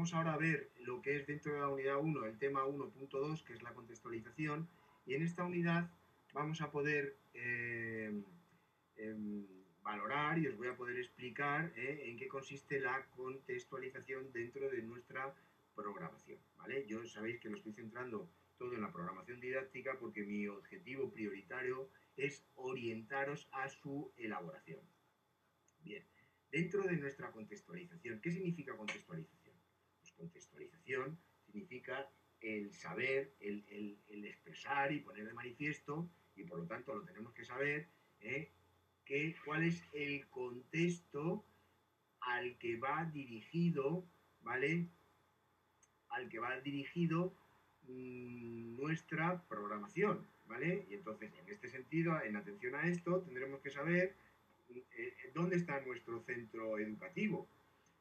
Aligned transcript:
vamos 0.00 0.14
ahora 0.14 0.32
a 0.32 0.38
ver 0.38 0.70
lo 0.78 1.02
que 1.02 1.14
es 1.16 1.26
dentro 1.26 1.52
de 1.52 1.60
la 1.60 1.68
unidad 1.68 1.98
1, 1.98 2.24
el 2.24 2.38
tema 2.38 2.64
1.2, 2.64 3.44
que 3.44 3.52
es 3.52 3.62
la 3.62 3.74
contextualización, 3.74 4.66
y 5.04 5.12
en 5.12 5.22
esta 5.22 5.44
unidad 5.44 5.90
vamos 6.32 6.62
a 6.62 6.70
poder 6.70 7.18
eh, 7.34 8.10
em, 8.96 9.46
valorar 9.82 10.38
y 10.38 10.46
os 10.46 10.56
voy 10.56 10.68
a 10.68 10.74
poder 10.74 10.96
explicar 10.96 11.70
eh, 11.76 12.04
en 12.06 12.16
qué 12.16 12.28
consiste 12.28 12.80
la 12.80 13.04
contextualización 13.14 14.32
dentro 14.32 14.70
de 14.70 14.80
nuestra 14.80 15.34
programación. 15.74 16.38
¿vale? 16.56 16.86
Yo 16.86 17.04
sabéis 17.04 17.38
que 17.38 17.50
lo 17.50 17.58
estoy 17.58 17.74
centrando 17.74 18.26
todo 18.56 18.72
en 18.72 18.80
la 18.80 18.90
programación 18.90 19.38
didáctica 19.38 19.98
porque 20.00 20.22
mi 20.22 20.46
objetivo 20.46 21.12
prioritario 21.12 21.90
es 22.16 22.42
orientaros 22.54 23.50
a 23.52 23.68
su 23.68 24.10
elaboración. 24.16 24.80
Bien, 25.82 26.02
dentro 26.50 26.84
de 26.84 26.96
nuestra 26.96 27.30
contextualización, 27.32 28.18
¿qué 28.22 28.32
significa 28.32 28.74
contextualización? 28.74 29.39
Contextualización 30.20 31.18
significa 31.46 32.06
el 32.42 32.72
saber, 32.74 33.32
el, 33.40 33.64
expresar 34.26 34.92
y 34.92 35.00
poner 35.00 35.26
de 35.26 35.32
manifiesto, 35.32 36.10
y 36.36 36.44
por 36.44 36.58
lo 36.58 36.66
tanto 36.66 36.94
lo 36.94 37.04
tenemos 37.04 37.32
que 37.32 37.44
saber, 37.44 37.88
¿eh? 38.20 38.50
que, 39.06 39.34
cuál 39.46 39.64
es 39.64 39.82
el 39.94 40.26
contexto 40.28 41.42
al 42.20 42.58
que 42.58 42.76
va 42.76 43.06
dirigido, 43.06 44.04
¿vale? 44.42 44.86
Al 46.10 46.28
que 46.28 46.38
va 46.38 46.60
dirigido 46.60 47.34
mm, 47.88 48.76
nuestra 48.76 49.42
programación, 49.48 50.26
¿vale? 50.46 50.84
Y 50.90 50.94
entonces, 50.94 51.32
en 51.42 51.48
este 51.48 51.70
sentido, 51.70 52.20
en 52.22 52.36
atención 52.36 52.74
a 52.74 52.86
esto, 52.86 53.22
tendremos 53.22 53.60
que 53.60 53.70
saber 53.70 54.14
eh, 54.68 55.14
dónde 55.34 55.56
está 55.56 55.80
nuestro 55.80 56.20
centro 56.20 56.78
educativo, 56.78 57.48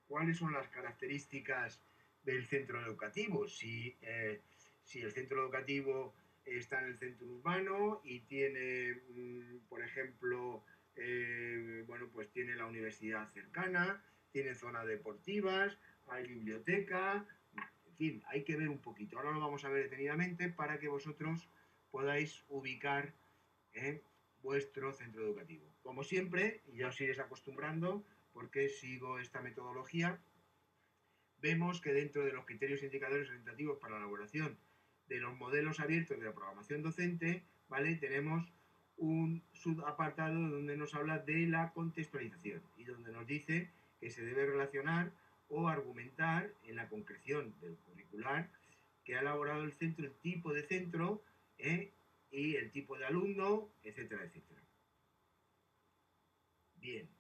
cuáles 0.10 0.38
son 0.38 0.52
las 0.52 0.68
características 0.68 1.82
del 2.24 2.46
centro 2.46 2.82
educativo, 2.82 3.48
si, 3.48 3.98
eh, 4.02 4.42
si 4.84 5.02
el 5.02 5.12
centro 5.12 5.42
educativo 5.42 6.14
está 6.46 6.80
en 6.82 6.88
el 6.88 6.98
centro 6.98 7.28
urbano 7.28 8.02
y 8.04 8.22
tiene, 8.22 9.02
mm, 9.10 9.68
por 9.68 9.84
ejemplo, 9.84 10.64
eh, 10.96 11.84
bueno, 11.88 12.10
pues 12.12 12.30
tiene 12.32 12.56
la 12.56 12.66
universidad 12.66 13.30
cercana, 13.30 14.04
tiene 14.32 14.56
zonas 14.56 14.86
deportivas, 14.86 15.78
hay 16.08 16.28
biblioteca, 16.28 17.26
en 17.88 17.96
fin, 17.96 18.24
hay 18.28 18.44
que 18.44 18.56
ver 18.56 18.70
un 18.70 18.80
poquito. 18.80 19.18
Ahora 19.18 19.32
lo 19.32 19.40
vamos 19.40 19.64
a 19.66 19.70
ver 19.70 19.84
detenidamente 19.84 20.50
para 20.50 20.80
que 20.80 20.88
vosotros 20.88 21.50
podáis 21.92 22.44
ubicar 22.48 23.14
¿eh? 23.74 24.02
vuestro 24.42 24.94
centro 24.94 25.24
educativo. 25.24 25.66
Como 25.82 26.04
siempre, 26.04 26.62
ya 26.74 26.88
os 26.90 27.02
iréis 27.02 27.20
acostumbrando, 27.20 28.04
porque 28.34 28.70
sigo 28.70 29.20
esta 29.20 29.42
metodología, 29.42 30.20
vemos 31.42 31.82
que 31.82 31.94
dentro 31.94 32.26
de 32.26 32.34
los 32.34 32.46
criterios 32.46 32.82
e 32.82 32.86
indicadores 32.86 33.30
orientativos 33.30 33.78
para 33.80 33.94
la 33.94 34.00
elaboración 34.00 34.58
de 35.08 35.20
los 35.20 35.36
modelos 35.38 35.80
abiertos 35.80 36.20
de 36.20 36.26
la 36.26 36.34
programación 36.34 36.84
docente, 36.84 37.44
¿vale? 37.68 37.96
Tenemos 37.96 38.52
un 38.98 39.42
subapartado 39.54 40.50
donde 40.50 40.78
nos 40.78 40.94
habla 40.94 41.20
de 41.20 41.48
la 41.48 41.72
contextualización 41.72 42.62
y 42.78 42.84
donde 42.84 43.12
nos 43.12 43.26
dice 43.26 43.70
que 44.00 44.12
se 44.12 44.24
debe 44.24 44.46
relacionar 44.46 45.12
o 45.50 45.68
argumentar 45.68 46.54
en 46.64 46.76
la 46.76 46.88
concreción 46.90 47.56
del 47.62 47.76
curricular 47.78 48.50
que 49.04 49.16
ha 49.16 49.22
elaborado 49.22 49.64
el 49.64 49.74
centro, 49.74 50.06
el 50.06 50.14
tipo 50.14 50.54
de 50.54 50.64
centro 50.64 51.24
¿eh? 51.58 51.92
y 52.32 52.56
el 52.56 52.72
tipo 52.72 52.98
de 52.98 53.06
alumno, 53.06 53.70
etcétera, 53.84 54.24
etcétera. 54.24 54.62
Bien. 56.76 57.19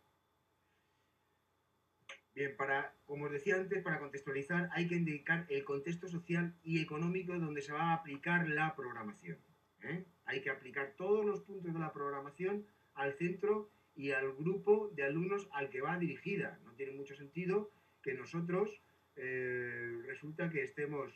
Bien, 2.40 2.56
para, 2.56 2.96
como 3.06 3.26
os 3.26 3.34
decía 3.34 3.58
antes, 3.58 3.84
para 3.84 4.00
contextualizar 4.00 4.70
hay 4.72 4.88
que 4.88 4.96
indicar 4.96 5.46
el 5.50 5.66
contexto 5.66 6.08
social 6.08 6.56
y 6.64 6.82
económico 6.82 7.38
donde 7.38 7.62
se 7.62 7.74
va 7.74 7.92
a 7.92 7.96
aplicar 7.96 8.48
la 8.48 8.78
programación. 8.78 9.38
¿eh? 9.84 10.06
Hay 10.24 10.40
que 10.42 10.50
aplicar 10.50 10.94
todos 10.96 11.26
los 11.26 11.42
puntos 11.42 11.74
de 11.74 11.80
la 11.80 11.92
programación 11.92 12.66
al 12.94 13.12
centro 13.16 13.70
y 13.94 14.12
al 14.12 14.32
grupo 14.32 14.90
de 14.96 15.04
alumnos 15.04 15.50
al 15.52 15.70
que 15.70 15.82
va 15.82 16.00
dirigida. 16.00 16.58
No 16.64 16.72
tiene 16.76 16.94
mucho 16.94 17.14
sentido 17.14 17.72
que 18.02 18.14
nosotros 18.14 18.82
eh, 19.18 20.02
resulta 20.06 20.50
que 20.50 20.64
estemos, 20.64 21.12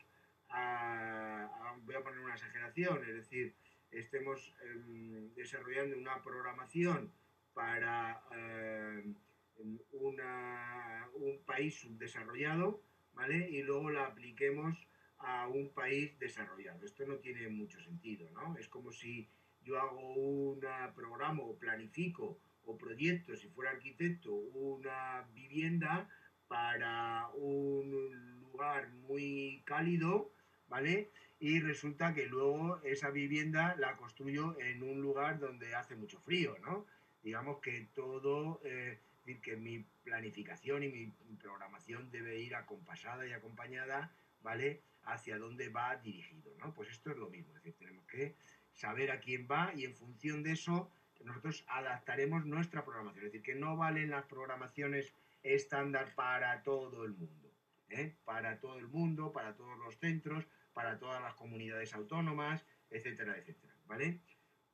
voy 0.50 1.96
a 1.96 2.04
poner 2.04 2.20
una 2.20 2.34
exageración, 2.34 3.02
es 3.08 3.16
decir, 3.16 3.56
estemos 3.92 4.54
em, 4.62 5.34
desarrollando 5.36 5.98
una 5.98 6.22
programación 6.22 7.14
para 7.54 8.22
em, 9.59 9.78
un 9.91 11.40
país 11.46 11.80
subdesarrollado, 11.80 12.81
¿vale? 13.14 13.50
Y 13.50 13.62
luego 13.64 13.90
la 13.90 14.08
apliquemos 14.08 14.78
a 15.19 15.47
un 15.47 15.69
país 15.74 16.18
desarrollado. 16.19 16.86
Esto 16.86 17.06
no 17.06 17.18
tiene 17.18 17.47
mucho 17.50 17.80
sentido, 17.81 18.30
¿no? 18.31 18.58
Es 18.58 18.68
como 18.68 18.92
si 18.92 19.30
yo 19.63 19.80
hago 19.80 20.13
un 20.16 20.59
programa 20.96 21.44
o 21.44 21.58
planifico 21.58 22.40
o 22.66 22.78
proyecto, 22.78 23.36
si 23.36 23.47
fuera 23.50 23.72
arquitecto, 23.72 24.34
una 24.34 25.28
vivienda 25.34 26.09
para 26.47 27.30
un 27.36 28.40
lugar 28.42 28.90
muy 29.08 29.63
cálido, 29.66 30.31
¿vale? 30.68 31.09
Y 31.40 31.59
resulta 31.59 32.13
que 32.13 32.25
luego 32.25 32.81
esa 32.84 33.09
vivienda 33.09 33.75
la 33.78 33.97
construyo 33.97 34.58
en 34.59 34.84
un 34.84 35.02
lugar 35.02 35.40
donde 35.40 35.75
hace 35.75 35.96
mucho 35.96 36.19
frío, 36.19 36.56
¿no? 36.62 36.86
Digamos 37.24 37.59
que 37.59 37.88
todo, 37.94 38.62
eh, 38.63 39.00
que 39.42 39.56
mi 39.56 39.86
planificación 40.04 40.84
y 40.84 40.90
mi 40.90 41.14
programación 41.42 42.12
debe 42.12 42.40
ir 42.40 42.56
acompasada 42.56 43.26
y 43.26 43.32
acompañada, 43.32 44.12
¿vale? 44.42 44.82
Hacia 45.04 45.38
dónde 45.38 45.70
va 45.70 45.96
dirigido, 45.98 46.54
¿no? 46.60 46.74
Pues 46.74 46.90
esto 46.90 47.12
es 47.12 47.18
lo 47.18 47.30
mismo, 47.30 47.50
es 47.50 47.64
decir, 47.64 47.76
tenemos 47.78 48.06
que 48.08 48.36
saber 48.74 49.12
a 49.12 49.20
quién 49.20 49.48
va 49.50 49.74
y 49.76 49.86
en 49.86 49.96
función 49.96 50.44
de 50.44 50.54
eso 50.54 50.92
nosotros 51.24 51.64
adaptaremos 51.68 52.46
nuestra 52.46 52.84
programación. 52.84 53.26
Es 53.26 53.32
decir, 53.32 53.44
que 53.44 53.56
no 53.56 53.78
valen 53.78 54.10
las 54.10 54.26
programaciones 54.26 55.14
estándar 55.42 56.14
para 56.16 56.64
todo 56.64 57.06
el 57.06 57.12
mundo, 57.12 57.52
¿eh? 57.90 58.16
para 58.26 58.60
todo 58.60 58.78
el 58.78 58.88
mundo, 58.88 59.32
para 59.32 59.56
todos 59.56 59.78
los 59.78 59.98
centros, 59.98 60.46
para 60.74 60.98
todas 60.98 61.22
las 61.22 61.34
comunidades 61.36 61.94
autónomas, 61.94 62.66
etcétera, 62.90 63.38
etcétera, 63.38 63.74
¿vale? 63.86 64.20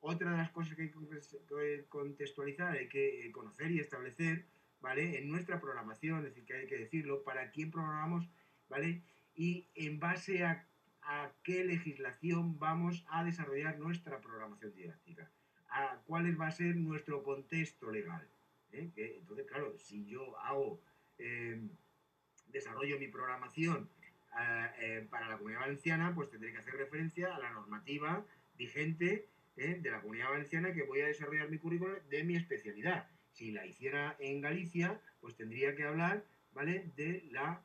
Otra 0.00 0.30
de 0.30 0.36
las 0.38 0.50
cosas 0.50 0.74
que 0.74 0.82
hay 0.82 0.90
que 0.90 1.84
contextualizar, 1.88 2.72
hay 2.72 2.88
que 2.88 3.30
conocer 3.32 3.70
y 3.70 3.80
establecer, 3.80 4.46
¿vale? 4.80 5.18
En 5.18 5.28
nuestra 5.28 5.60
programación, 5.60 6.18
es 6.18 6.24
decir, 6.24 6.44
que 6.44 6.54
hay 6.54 6.66
que 6.66 6.78
decirlo, 6.78 7.22
para 7.22 7.50
quién 7.50 7.70
programamos, 7.70 8.28
¿vale? 8.68 9.02
Y 9.34 9.66
en 9.74 10.00
base 10.00 10.44
a, 10.44 10.66
a 11.02 11.32
qué 11.42 11.64
legislación 11.64 12.58
vamos 12.58 13.04
a 13.08 13.24
desarrollar 13.24 13.78
nuestra 13.78 14.20
programación 14.20 14.74
didáctica, 14.74 15.30
a 15.68 16.00
cuál 16.06 16.40
va 16.40 16.48
a 16.48 16.52
ser 16.52 16.76
nuestro 16.76 17.22
contexto 17.22 17.90
legal, 17.90 18.26
¿eh? 18.72 18.90
entonces, 18.96 19.46
claro, 19.46 19.76
si 19.78 20.06
yo 20.06 20.38
hago, 20.40 20.80
eh, 21.18 21.60
desarrollo 22.48 22.98
mi 22.98 23.08
programación 23.08 23.88
eh, 24.80 25.06
para 25.10 25.28
la 25.28 25.36
comunidad 25.36 25.60
valenciana, 25.60 26.14
pues 26.14 26.30
tendré 26.30 26.52
que 26.52 26.58
hacer 26.58 26.74
referencia 26.74 27.34
a 27.34 27.38
la 27.38 27.50
normativa 27.50 28.24
vigente 28.56 29.26
de 29.56 29.90
la 29.90 30.00
comunidad 30.00 30.30
valenciana 30.30 30.72
que 30.72 30.84
voy 30.84 31.00
a 31.00 31.06
desarrollar 31.06 31.50
mi 31.50 31.58
currículum 31.58 31.96
de 32.08 32.24
mi 32.24 32.36
especialidad. 32.36 33.08
Si 33.32 33.50
la 33.50 33.66
hiciera 33.66 34.16
en 34.18 34.40
Galicia, 34.40 35.00
pues 35.20 35.36
tendría 35.36 35.74
que 35.74 35.84
hablar, 35.84 36.24
¿vale?, 36.52 36.90
de 36.96 37.28
la 37.30 37.62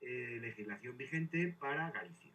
legislación 0.00 0.96
vigente 0.96 1.56
para 1.58 1.90
Galicia. 1.90 2.32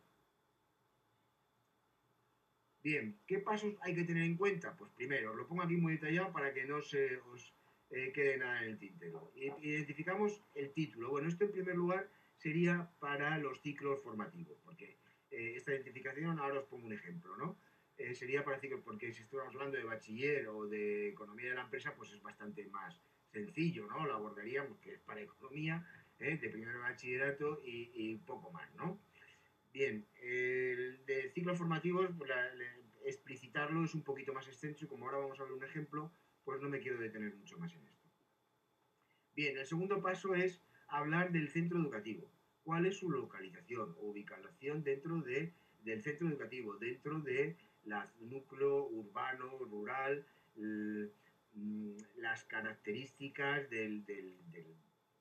Bien, 2.84 3.20
¿qué 3.28 3.40
pasos 3.40 3.76
hay 3.82 3.94
que 3.94 4.06
tener 4.06 4.24
en 4.24 4.38
cuenta? 4.38 4.78
Pues 4.78 4.92
primero, 4.94 5.36
lo 5.36 5.46
pongo 5.46 5.62
aquí 5.62 5.76
muy 5.76 5.94
detallado 5.94 6.32
para 6.32 6.54
que 6.54 6.66
no 6.66 6.82
se 6.82 7.18
os 7.18 7.54
eh, 7.90 8.12
quede 8.14 8.38
nada 8.38 8.64
en 8.64 8.70
el 8.70 8.78
tintero. 8.78 9.32
Identificamos 9.36 10.42
el 10.56 10.72
título. 10.72 11.10
Bueno, 11.10 11.28
esto 11.28 11.44
en 11.44 11.52
primer 11.52 11.76
lugar 11.76 12.10
sería 12.38 12.90
para 13.00 13.38
los 13.40 13.62
ciclos 13.62 14.02
formativos, 14.02 14.58
porque 14.64 14.98
eh, 15.32 15.54
esta 15.58 15.74
identificación, 15.74 16.40
ahora 16.40 16.60
os 16.60 16.68
pongo 16.68 16.88
un 16.88 16.94
ejemplo, 16.94 17.36
¿no? 17.36 17.58
Eh, 17.98 18.14
sería 18.14 18.44
para 18.44 18.60
ciclos, 18.60 18.82
porque 18.84 19.12
si 19.12 19.24
estuviéramos 19.24 19.56
hablando 19.56 19.78
de 19.78 19.84
bachiller 19.84 20.48
o 20.50 20.68
de 20.68 21.10
economía 21.10 21.50
de 21.50 21.56
la 21.56 21.64
empresa, 21.64 21.96
pues 21.96 22.12
es 22.12 22.22
bastante 22.22 22.68
más 22.68 23.02
sencillo, 23.32 23.88
¿no? 23.88 24.06
Lo 24.06 24.14
abordaríamos, 24.14 24.78
que 24.80 24.94
es 24.94 25.00
para 25.00 25.22
economía, 25.22 25.86
de 26.20 26.50
primer 26.50 26.78
bachillerato 26.80 27.62
y, 27.64 28.16
poco 28.26 28.52
más, 28.52 28.74
¿no? 28.76 29.00
Bien, 29.72 30.06
el 30.22 31.06
de 31.06 31.30
ciclos 31.32 31.58
formativos, 31.58 32.10
pues 32.18 32.32
explicitarlo 33.06 33.84
es 33.84 33.94
un 33.94 34.04
poquito 34.04 34.34
más 34.34 34.48
extenso 34.48 34.86
y 34.86 34.88
como 34.88 35.06
ahora 35.06 35.20
vamos 35.20 35.40
a 35.40 35.44
ver 35.44 35.52
un 35.54 35.64
ejemplo, 35.64 36.12
pues 36.44 36.60
no 36.62 36.70
me 36.70 36.80
quiero 36.80 37.00
detener 37.00 37.36
mucho 37.36 37.58
más 37.58 37.74
en 37.74 37.86
esto. 37.86 38.08
Bien, 39.36 39.58
el 39.58 39.66
segundo 39.66 40.02
paso 40.02 40.34
es 40.34 40.64
hablar 40.88 41.32
del 41.32 41.50
centro 41.50 41.80
educativo. 41.80 42.32
¿Cuál 42.64 42.86
es 42.86 42.98
su 42.98 43.10
localización 43.10 43.96
o 44.00 44.08
ubicación 44.08 44.84
dentro 44.84 45.22
de, 45.22 45.54
del 45.84 46.02
centro 46.02 46.28
educativo, 46.28 46.76
dentro 46.78 47.20
de 47.20 47.56
la 47.88 48.10
núcleo 48.20 48.86
urbano, 48.88 49.58
rural, 49.60 50.26
mm, 50.56 51.96
las 52.18 52.44
características 52.46 53.70
del, 53.70 54.04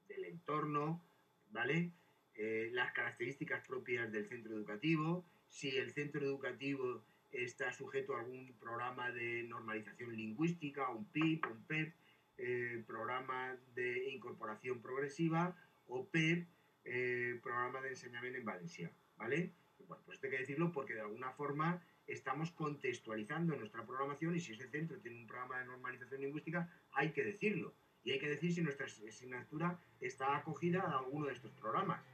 entorno, 0.08 1.02
¿vale? 1.50 1.92
eh, 2.34 2.68
las 2.72 2.92
características 2.92 3.66
propias 3.66 4.10
del 4.12 4.26
centro 4.26 4.54
educativo, 4.54 5.24
si 5.48 5.76
el 5.76 5.92
centro 5.92 6.22
educativo 6.24 7.02
está 7.30 7.72
sujeto 7.72 8.14
a 8.14 8.20
algún 8.20 8.52
programa 8.60 9.10
de 9.10 9.44
normalización 9.44 10.14
lingüística, 10.14 10.88
un 10.88 11.04
PIP, 11.06 11.46
un 11.46 11.62
PEP, 11.64 11.94
eh, 12.38 12.82
programa 12.86 13.56
de 13.74 14.10
incorporación 14.10 14.82
progresiva 14.82 15.56
o 15.88 16.06
PEP, 16.06 16.46
eh, 16.84 17.40
programa 17.42 17.80
de 17.80 17.90
enseñamiento 17.90 18.38
en 18.38 18.44
Valencia, 18.44 18.90
¿vale? 19.16 19.52
Bueno, 19.88 20.02
pues 20.04 20.16
esto 20.16 20.26
hay 20.26 20.32
que 20.32 20.38
decirlo 20.40 20.72
porque 20.72 20.94
de 20.94 21.00
alguna 21.00 21.30
forma 21.32 21.82
estamos 22.06 22.50
contextualizando 22.53 23.56
nuestra 23.56 23.85
programación 23.85 24.37
y 24.37 24.41
si 24.41 24.53
ese 24.53 24.69
centro 24.69 24.99
tiene 24.99 25.20
un 25.20 25.26
programa 25.26 25.58
de 25.58 25.67
normalización 25.67 26.20
lingüística, 26.20 26.70
hay 26.93 27.12
que 27.12 27.25
decirlo. 27.25 27.75
Y 28.05 28.12
hay 28.12 28.19
que 28.20 28.29
decir 28.29 28.53
si 28.53 28.62
nuestra 28.62 28.87
asignatura 28.87 29.81
está 30.00 30.37
acogida 30.37 30.82
a 30.82 30.99
alguno 30.99 31.26
de 31.26 31.32
estos 31.32 31.53
programas. 31.53 32.05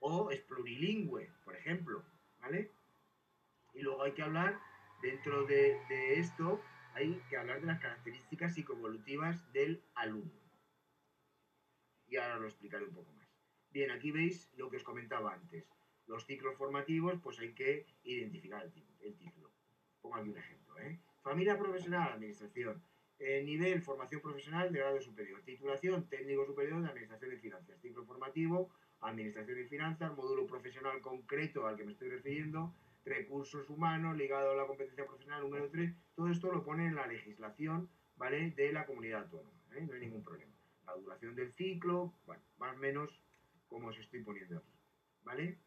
O 0.00 0.30
es 0.32 0.40
plurilingüe, 0.40 1.30
por 1.44 1.54
ejemplo, 1.54 2.04
¿vale? 2.40 2.72
Y 3.72 3.82
luego 3.82 4.02
hay 4.02 4.12
que 4.12 4.22
hablar, 4.22 4.58
dentro 5.00 5.44
de, 5.44 5.78
esto, 6.18 6.60
hay 6.94 7.22
que 7.30 7.36
hablar 7.36 7.60
de 7.60 7.68
las 7.68 7.80
características 7.80 8.54
psicoevolutivas 8.54 9.52
del 9.52 9.82
alumno. 9.94 10.42
Y 12.08 12.16
ahora 12.16 12.38
lo 12.38 12.46
explicaré 12.46 12.84
un 12.84 12.94
poco 12.94 13.12
más. 13.12 13.28
Bien, 13.70 13.90
aquí 13.90 14.10
veis 14.10 14.50
lo 14.56 14.70
que 14.70 14.76
os 14.76 14.82
comentaba 14.82 15.32
antes. 15.32 15.64
Los 16.06 16.26
ciclos 16.26 16.56
formativos, 16.56 17.20
pues 17.22 17.38
hay 17.38 17.52
que 17.52 17.86
identificar 18.04 18.62
el, 19.00 19.14
título. 19.16 19.50
Pongo 20.00 20.16
aquí 20.16 20.28
un 20.28 20.38
ejemplo. 20.38 20.78
¿eh? 20.80 20.98
Familia 21.22 21.58
profesional, 21.58 22.12
administración. 22.12 22.82
Eh, 23.18 23.42
nivel, 23.44 23.82
formación 23.82 24.20
profesional 24.20 24.72
de 24.72 24.80
grado 24.80 25.00
superior. 25.00 25.40
Titulación, 25.42 26.08
técnico 26.08 26.44
superior 26.44 26.82
de 26.82 26.88
administración 26.88 27.32
y 27.32 27.36
finanzas. 27.36 27.80
Ciclo 27.80 28.04
formativo, 28.04 28.70
administración 29.00 29.60
y 29.60 29.64
finanzas. 29.64 30.16
Módulo 30.16 30.46
profesional 30.46 31.00
concreto 31.00 31.66
al 31.66 31.76
que 31.76 31.84
me 31.84 31.92
estoy 31.92 32.08
refiriendo. 32.08 32.74
Recursos 33.04 33.68
humanos, 33.70 34.16
ligado 34.16 34.52
a 34.52 34.56
la 34.56 34.66
competencia 34.66 35.06
profesional 35.06 35.42
número 35.42 35.70
3. 35.70 35.94
Todo 36.16 36.28
esto 36.28 36.50
lo 36.50 36.64
pone 36.64 36.86
en 36.86 36.96
la 36.96 37.06
legislación, 37.06 37.88
¿vale? 38.16 38.50
De 38.50 38.72
la 38.72 38.86
comunidad 38.86 39.22
autónoma. 39.22 39.62
¿eh? 39.76 39.86
No 39.86 39.94
hay 39.94 40.00
ningún 40.00 40.24
problema. 40.24 40.52
La 40.86 40.96
duración 40.96 41.36
del 41.36 41.52
ciclo, 41.52 42.12
bueno, 42.26 42.42
más 42.58 42.76
o 42.76 42.78
menos 42.78 43.22
como 43.68 43.88
os 43.88 43.98
estoy 43.98 44.22
poniendo 44.22 44.58
aquí. 44.58 44.72
¿Vale? 45.24 45.58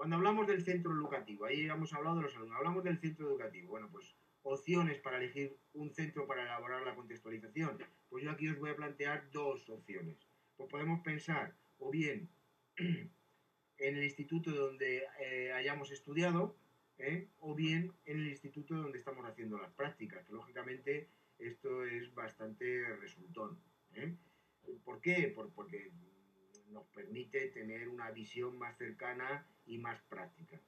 Cuando 0.00 0.16
hablamos 0.16 0.46
del 0.46 0.64
centro 0.64 0.92
educativo, 0.92 1.44
ahí 1.44 1.66
hemos 1.68 1.92
hablado 1.92 2.16
de 2.16 2.22
los 2.22 2.34
alumnos, 2.34 2.56
hablamos 2.56 2.82
del 2.84 2.98
centro 2.98 3.28
educativo. 3.28 3.68
Bueno, 3.68 3.90
pues 3.92 4.16
opciones 4.42 4.98
para 4.98 5.18
elegir 5.18 5.58
un 5.74 5.92
centro 5.92 6.26
para 6.26 6.42
elaborar 6.42 6.80
la 6.86 6.94
contextualización. 6.94 7.76
Pues 8.08 8.24
yo 8.24 8.30
aquí 8.30 8.48
os 8.48 8.58
voy 8.58 8.70
a 8.70 8.76
plantear 8.76 9.30
dos 9.30 9.68
opciones. 9.68 10.16
Pues 10.56 10.70
podemos 10.70 11.02
pensar 11.02 11.54
o 11.78 11.90
bien 11.90 12.30
en 12.78 13.10
el 13.78 14.02
instituto 14.02 14.52
donde 14.52 15.02
eh, 15.20 15.52
hayamos 15.52 15.90
estudiado, 15.90 16.56
¿eh? 16.96 17.28
o 17.40 17.54
bien 17.54 17.92
en 18.06 18.20
el 18.20 18.28
instituto 18.28 18.76
donde 18.76 18.96
estamos 18.96 19.26
haciendo 19.26 19.58
las 19.58 19.74
prácticas, 19.74 20.26
lógicamente 20.30 21.10
esto 21.38 21.84
es 21.84 22.14
bastante 22.14 22.86
resultón. 22.96 23.60
¿eh? 23.96 24.16
¿Por 24.82 25.02
qué? 25.02 25.30
porque 25.54 25.92
nos 26.70 26.86
permite 26.86 27.48
tener 27.48 27.88
una 27.88 28.10
visión 28.12 28.56
más 28.58 28.78
cercana 28.78 29.46
y 29.70 29.78
más 29.78 30.00
práctica. 30.02 30.60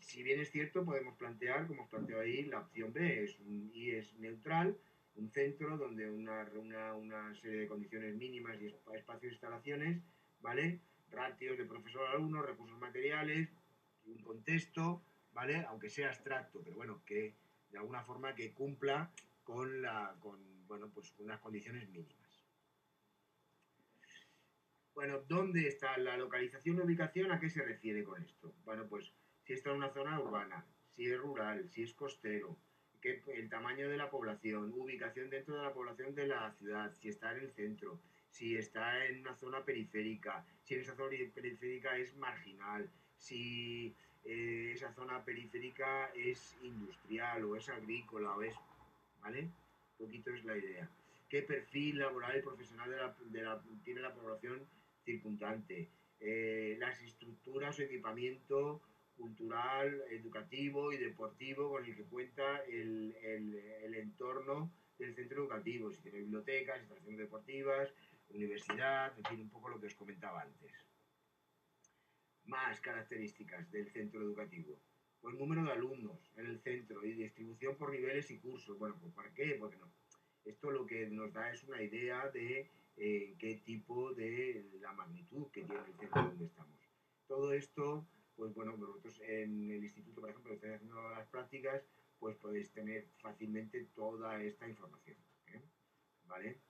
Si 0.00 0.22
bien 0.22 0.40
es 0.40 0.50
cierto, 0.50 0.84
podemos 0.84 1.16
plantear, 1.16 1.66
como 1.66 1.82
os 1.82 1.90
planteo 1.90 2.20
ahí, 2.20 2.44
la 2.46 2.60
opción 2.60 2.92
B, 2.92 3.24
es 3.24 3.38
un 3.40 3.70
IES 3.72 4.18
neutral, 4.18 4.76
un 5.16 5.28
centro 5.30 5.76
donde 5.76 6.10
una, 6.10 6.48
una, 6.54 6.94
una 6.94 7.34
serie 7.34 7.60
de 7.60 7.68
condiciones 7.68 8.14
mínimas 8.16 8.60
y 8.60 8.66
espacios 8.66 9.20
de 9.20 9.28
instalaciones, 9.28 10.02
¿vale? 10.40 10.80
Ratios 11.10 11.58
de 11.58 11.66
profesor-alumno, 11.66 12.42
recursos 12.42 12.78
materiales, 12.78 13.50
un 14.06 14.22
contexto, 14.22 15.02
¿vale? 15.32 15.64
Aunque 15.68 15.90
sea 15.90 16.08
abstracto, 16.08 16.62
pero 16.64 16.76
bueno, 16.76 17.02
que 17.04 17.34
de 17.70 17.78
alguna 17.78 18.02
forma 18.02 18.34
que 18.34 18.52
cumpla 18.52 19.10
con, 19.44 19.82
la, 19.82 20.16
con 20.20 20.66
bueno, 20.66 20.90
pues 20.94 21.12
unas 21.18 21.40
condiciones 21.40 21.88
mínimas. 21.90 22.29
Bueno, 24.94 25.20
¿dónde 25.28 25.68
está 25.68 25.96
la 25.98 26.16
localización 26.16 26.80
ubicación? 26.80 27.30
¿A 27.30 27.40
qué 27.40 27.48
se 27.48 27.62
refiere 27.62 28.04
con 28.04 28.22
esto? 28.22 28.52
Bueno, 28.64 28.86
pues 28.88 29.12
si 29.44 29.52
está 29.52 29.70
en 29.70 29.76
una 29.76 29.90
zona 29.90 30.20
urbana, 30.20 30.64
si 30.94 31.06
es 31.06 31.18
rural, 31.18 31.68
si 31.70 31.82
es 31.82 31.94
costero, 31.94 32.56
que 33.00 33.22
el 33.34 33.48
tamaño 33.48 33.88
de 33.88 33.96
la 33.96 34.10
población, 34.10 34.72
ubicación 34.76 35.30
dentro 35.30 35.56
de 35.56 35.62
la 35.62 35.72
población 35.72 36.14
de 36.14 36.26
la 36.26 36.52
ciudad, 36.58 36.92
si 37.00 37.08
está 37.08 37.32
en 37.32 37.38
el 37.38 37.50
centro, 37.52 37.98
si 38.30 38.56
está 38.56 39.06
en 39.06 39.20
una 39.20 39.34
zona 39.36 39.64
periférica, 39.64 40.44
si 40.64 40.74
en 40.74 40.80
esa 40.80 40.94
zona 40.94 41.16
periférica 41.34 41.96
es 41.96 42.14
marginal, 42.16 42.90
si 43.16 43.94
eh, 44.24 44.72
esa 44.74 44.92
zona 44.92 45.24
periférica 45.24 46.10
es 46.14 46.56
industrial 46.62 47.44
o 47.44 47.56
es 47.56 47.68
agrícola 47.68 48.34
o 48.36 48.42
es... 48.42 48.54
¿Vale? 49.22 49.42
Un 49.98 50.06
poquito 50.06 50.30
es 50.30 50.44
la 50.44 50.56
idea. 50.56 50.88
¿Qué 51.28 51.42
perfil 51.42 51.98
laboral 51.98 52.38
y 52.38 52.42
profesional 52.42 52.90
de 52.90 53.42
la, 53.42 53.62
tiene 53.84 54.00
la 54.00 54.14
población 54.14 54.66
circundante, 55.10 55.90
eh, 56.20 56.76
las 56.78 57.00
estructuras 57.02 57.78
o 57.78 57.82
equipamiento 57.82 58.82
cultural, 59.16 60.02
educativo 60.10 60.92
y 60.92 60.96
deportivo 60.96 61.70
con 61.70 61.84
el 61.84 61.94
que 61.94 62.04
cuenta 62.04 62.58
el, 62.64 63.14
el, 63.22 63.94
entorno 63.94 64.72
del 64.98 65.14
centro 65.14 65.42
educativo, 65.42 65.90
si 65.90 66.00
tiene 66.00 66.18
bibliotecas, 66.20 66.78
instalaciones 66.78 67.18
deportivas, 67.18 67.92
universidad, 68.30 69.12
en 69.18 69.24
fin, 69.24 69.40
un 69.40 69.50
poco 69.50 69.68
lo 69.68 69.80
que 69.80 69.86
os 69.88 69.94
comentaba 69.94 70.42
antes. 70.42 70.72
Más 72.44 72.80
características 72.80 73.70
del 73.70 73.90
centro 73.90 74.22
educativo. 74.22 74.78
Pues 75.20 75.34
número 75.36 75.64
de 75.64 75.72
alumnos 75.72 76.32
en 76.36 76.46
el 76.46 76.58
centro 76.60 77.04
y 77.04 77.12
distribución 77.12 77.76
por 77.76 77.90
niveles 77.90 78.30
y 78.30 78.38
cursos. 78.38 78.78
Bueno, 78.78 78.96
pues 79.00 79.12
¿para 79.12 79.32
qué? 79.34 79.58
No. 79.58 79.70
Esto 80.44 80.70
lo 80.70 80.86
que 80.86 81.06
nos 81.10 81.32
da 81.32 81.52
es 81.52 81.62
una 81.64 81.82
idea 81.82 82.28
de 82.30 82.70
eh, 83.02 83.34
qué 83.38 83.54
tipo 83.64 84.12
de 84.12 84.62
la 84.82 84.92
magnitud 84.92 85.50
que 85.50 85.62
tiene 85.62 85.86
el 85.86 85.96
centro 85.96 86.22
donde 86.22 86.44
estamos. 86.44 86.78
Todo 87.26 87.54
esto, 87.54 88.06
pues 88.36 88.52
bueno, 88.52 88.76
nosotros 88.76 89.18
en 89.22 89.70
el 89.70 89.82
instituto, 89.82 90.20
por 90.20 90.28
ejemplo, 90.28 90.52
estoy 90.52 90.72
haciendo 90.72 91.08
las 91.08 91.26
prácticas, 91.28 91.82
pues 92.18 92.36
podéis 92.36 92.70
tener 92.72 93.08
fácilmente 93.22 93.84
toda 93.94 94.42
esta 94.42 94.68
información. 94.68 95.16
¿eh? 95.46 95.62
¿Vale? 96.26 96.60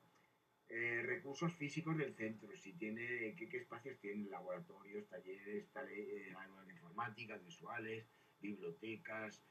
Eh, 0.69 1.03
recursos 1.05 1.53
físicos 1.55 1.99
del 1.99 2.15
centro, 2.15 2.57
si 2.57 2.75
tiene, 2.75 3.35
qué, 3.35 3.49
espacios 3.57 3.99
tiene, 3.99 4.31
laboratorios, 4.31 5.09
talleres, 5.09 5.69
talleres 5.73 6.33
de 6.67 6.73
informática, 6.73 7.39
visuales, 7.39 8.07
bibliotecas, 8.41 9.43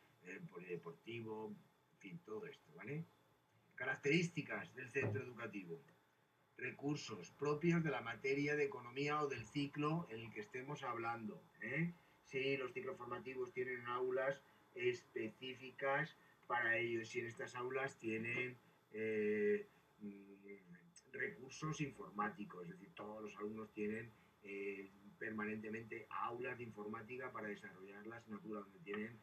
polideportivo, 0.49 1.53
en 1.91 1.99
fin, 1.99 2.19
todo 2.23 2.45
esto, 2.45 2.71
¿vale? 2.73 3.03
Características 3.75 4.73
del 4.75 4.89
centro 4.89 5.21
educativo 5.23 5.81
recursos 6.59 7.31
propios 7.31 7.83
de 7.83 7.89
la 7.89 8.01
materia 8.01 8.55
de 8.55 8.65
economía 8.65 9.21
o 9.21 9.27
del 9.27 9.45
ciclo 9.45 10.07
en 10.09 10.21
el 10.21 10.31
que 10.31 10.41
estemos 10.41 10.83
hablando. 10.83 11.41
¿eh? 11.61 11.93
Si 12.25 12.57
los 12.57 12.73
ciclos 12.73 12.97
formativos 12.97 13.51
tienen 13.51 13.85
aulas 13.87 14.41
específicas 14.75 16.15
para 16.47 16.77
ello, 16.77 17.05
si 17.05 17.19
en 17.19 17.27
estas 17.27 17.55
aulas 17.55 17.97
tienen 17.97 18.57
eh, 18.91 19.67
mm, 20.01 21.11
recursos 21.11 21.81
informáticos, 21.81 22.63
es 22.63 22.71
decir, 22.71 22.89
todos 22.95 23.23
los 23.23 23.35
alumnos 23.37 23.71
tienen 23.73 24.11
eh, 24.43 24.89
permanentemente 25.17 26.07
aulas 26.09 26.57
de 26.57 26.63
informática 26.63 27.31
para 27.31 27.47
desarrollar 27.47 28.05
la 28.07 28.17
asignatura, 28.17 28.61
donde 28.61 28.79
tienen 28.79 29.19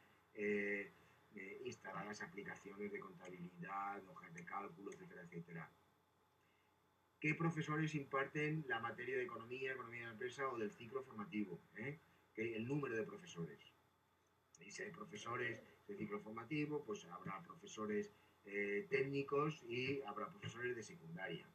instaladas 1.64 2.20
aplicaciones 2.22 2.92
de 2.92 3.00
contabilidad, 3.00 4.06
hojas 4.08 4.34
de 4.34 4.44
cálculo, 4.44 4.92
etcétera, 4.92 5.22
etcétera 5.22 5.70
qué 7.20 7.34
profesores 7.34 7.94
imparten 7.94 8.64
la 8.68 8.80
materia 8.80 9.16
de 9.16 9.24
economía, 9.24 9.72
economía 9.72 10.00
de 10.00 10.06
la 10.06 10.12
empresa 10.12 10.48
o 10.48 10.58
del 10.58 10.70
ciclo 10.70 11.02
formativo, 11.02 11.60
¿eh? 11.76 11.98
el 12.36 12.66
número 12.66 12.94
de 12.94 13.04
profesores. 13.04 13.72
Y 14.60 14.70
si 14.70 14.82
hay 14.82 14.90
profesores 14.90 15.60
de 15.86 15.96
ciclo 15.96 16.20
formativo, 16.20 16.84
pues 16.84 17.04
habrá 17.06 17.42
profesores 17.42 18.12
eh, 18.44 18.86
técnicos 18.90 19.62
y 19.68 20.02
habrá 20.02 20.30
profesores 20.30 20.76
de 20.76 20.82
secundaria. 20.82 21.48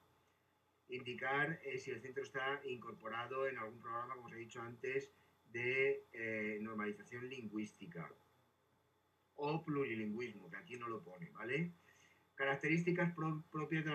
Indicar 0.89 1.59
eh, 1.63 1.77
si 1.79 1.91
el 1.91 2.01
centro 2.01 2.23
está 2.23 2.61
incorporado 2.65 3.47
en 3.47 3.57
algún 3.57 3.79
programa, 3.79 4.15
como 4.15 4.27
os 4.27 4.33
he 4.33 4.37
dicho 4.37 4.61
antes, 4.61 5.11
de 5.51 6.05
normalización 6.61 7.27
lingüística 7.27 8.09
o 9.35 9.65
plurilingüismo, 9.65 10.49
que 10.49 10.55
aquí 10.55 10.77
no 10.77 10.87
lo 10.87 11.03
pone, 11.03 11.29
¿vale? 11.31 11.73
Características 12.41 13.13
propias 13.51 13.85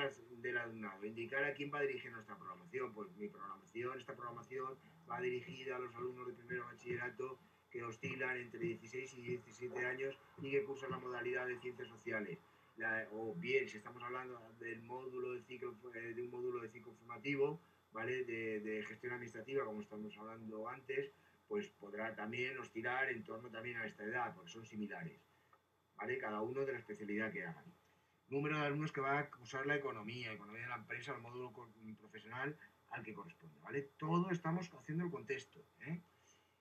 del 0.41 0.57
alumnado. 0.57 1.05
Indicar 1.05 1.43
a 1.43 1.53
quién 1.53 1.69
va 1.75 1.81
dirigir 1.81 2.13
nuestra 2.13 2.37
programación. 2.39 2.95
Pues 2.95 3.11
mi 3.17 3.27
programación, 3.27 3.99
esta 3.99 4.15
programación 4.15 4.79
va 5.11 5.21
dirigida 5.21 5.75
a 5.75 5.81
los 5.81 5.93
alumnos 5.97 6.29
de 6.29 6.35
primero 6.35 6.65
bachillerato 6.65 7.41
que 7.73 7.83
oscilan 7.83 8.37
entre 8.37 8.61
16 8.61 9.15
y 9.15 9.23
17 9.23 9.87
años 9.87 10.17
y 10.41 10.53
que 10.53 10.63
cursan 10.63 10.93
la 10.93 10.99
modalidad 11.01 11.49
de 11.49 11.59
ciencias 11.59 11.89
sociales. 11.89 12.39
o 13.11 13.35
bien, 13.35 13.69
si 13.69 13.79
estamos 13.79 14.01
hablando 14.01 14.41
del 14.61 14.81
módulo 14.83 15.33
de, 15.33 15.43
ciclo, 15.43 15.75
eh, 15.97 16.15
de 16.15 16.23
un 16.23 16.31
módulo 16.31 16.61
de 16.61 16.69
ciclo 16.69 16.93
formativo, 16.95 17.61
¿vale? 17.91 18.23
De, 18.27 18.61
de, 18.61 18.85
gestión 18.85 19.15
administrativa, 19.15 19.65
como 19.65 19.81
estamos 19.81 20.17
hablando 20.19 20.69
antes, 20.69 21.11
pues 21.49 21.67
podrá 21.81 22.15
también 22.15 22.57
oscilar 22.59 23.11
en 23.11 23.25
torno 23.25 23.51
también 23.51 23.79
a 23.79 23.87
esta 23.87 24.05
edad, 24.05 24.37
porque 24.37 24.53
son 24.53 24.65
similares, 24.65 25.21
¿vale? 25.97 26.17
Cada 26.19 26.43
uno 26.43 26.65
de 26.65 26.75
la 26.75 26.79
especialidad 26.79 27.33
que 27.33 27.45
hagan. 27.45 27.75
Número 28.29 28.59
de 28.59 28.67
alumnos 28.67 28.93
que 28.93 29.01
va 29.01 29.21
a 29.21 29.31
usar 29.41 29.67
la 29.67 29.77
economía, 29.77 30.33
economía 30.33 30.63
de 30.63 30.69
la 30.69 30.77
empresa, 30.77 31.15
el 31.15 31.21
módulo 31.21 31.53
profesional 31.99 32.59
al 32.91 33.03
que 33.05 33.15
corresponde, 33.15 33.59
¿vale? 33.61 33.83
Todo 33.97 34.31
estamos 34.31 34.69
haciendo 34.75 35.05
el 35.05 35.11
contexto, 35.11 35.65
¿eh? 35.81 36.01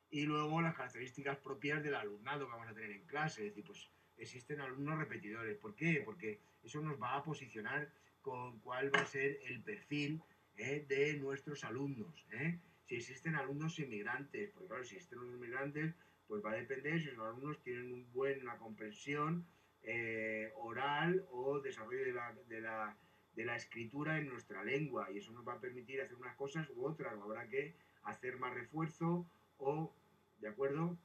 Y 0.09 0.25
luego 0.25 0.61
las 0.61 0.75
características 0.75 1.37
propias 1.37 1.81
del 1.83 1.95
alumnado 1.95 2.45
que 2.45 2.51
vamos 2.51 2.67
a 2.67 2.73
tener 2.73 2.91
en 2.91 3.05
clase, 3.05 3.41
es 3.41 3.49
decir, 3.49 3.63
pues 3.65 3.89
existen 4.17 4.61
alumnos 4.61 4.97
repetidores. 4.97 5.57
¿Por 5.57 5.75
qué? 5.75 6.01
Porque 6.05 6.39
eso 6.63 6.81
nos 6.81 7.01
va 7.01 7.15
a 7.15 7.23
posicionar 7.23 7.91
con 8.21 8.59
cuál 8.59 8.93
va 8.93 9.01
a 9.01 9.05
ser 9.05 9.39
el 9.43 9.61
perfil 9.61 10.21
¿eh? 10.57 10.85
de 10.87 11.17
nuestros 11.17 11.63
alumnos. 11.63 12.25
¿eh? 12.31 12.59
Si 12.87 12.95
existen 12.95 13.35
alumnos 13.35 13.79
inmigrantes, 13.79 14.51
porque 14.51 14.67
claro, 14.67 14.83
si 14.83 14.95
existen 14.95 15.19
los 15.19 15.33
inmigrantes, 15.33 15.95
pues 16.27 16.43
va 16.43 16.51
a 16.51 16.55
depender 16.55 17.01
si 17.01 17.11
los 17.11 17.27
alumnos 17.27 17.61
tienen 17.61 17.91
una 17.91 18.07
buena 18.13 18.57
comprensión 18.57 19.45
eh, 19.87 20.51
oral 20.55 21.25
o 21.31 21.59
desarrollo 21.59 22.03
de 22.03 22.61
la, 22.61 23.55
escritura 23.55 24.17
en 24.17 24.29
nuestra 24.29 24.63
lengua. 24.63 25.11
Y 25.11 25.19
eso 25.19 25.31
nos 25.31 25.47
va 25.47 25.53
a 25.53 25.59
permitir 25.61 26.01
hacer 26.01 26.15
unas 26.15 26.35
cosas 26.35 26.67
u 26.75 26.85
otras. 26.85 27.13
Habrá 27.13 27.47
que 27.47 27.75
hacer 28.03 28.37
más 28.37 28.53
refuerzo 28.53 29.29
o, 29.57 29.93
¿de 30.39 30.49
acuerdo? 30.49 30.97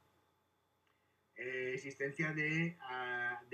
existencia 1.36 2.34
de, 2.34 2.76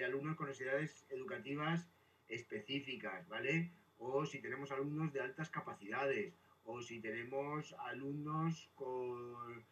alumnos 0.04 0.34
con 0.36 0.48
necesidades 0.48 1.06
educativas 1.08 1.88
específicas, 2.26 3.28
¿vale? 3.28 3.70
O 3.98 4.26
si 4.26 4.40
tenemos 4.40 4.72
alumnos 4.72 5.12
de 5.12 5.20
altas 5.20 5.50
capacidades, 5.50 6.34
o 6.64 6.82
si 6.82 7.00
tenemos 7.00 7.76
alumnos 7.78 8.72
con 8.74 9.64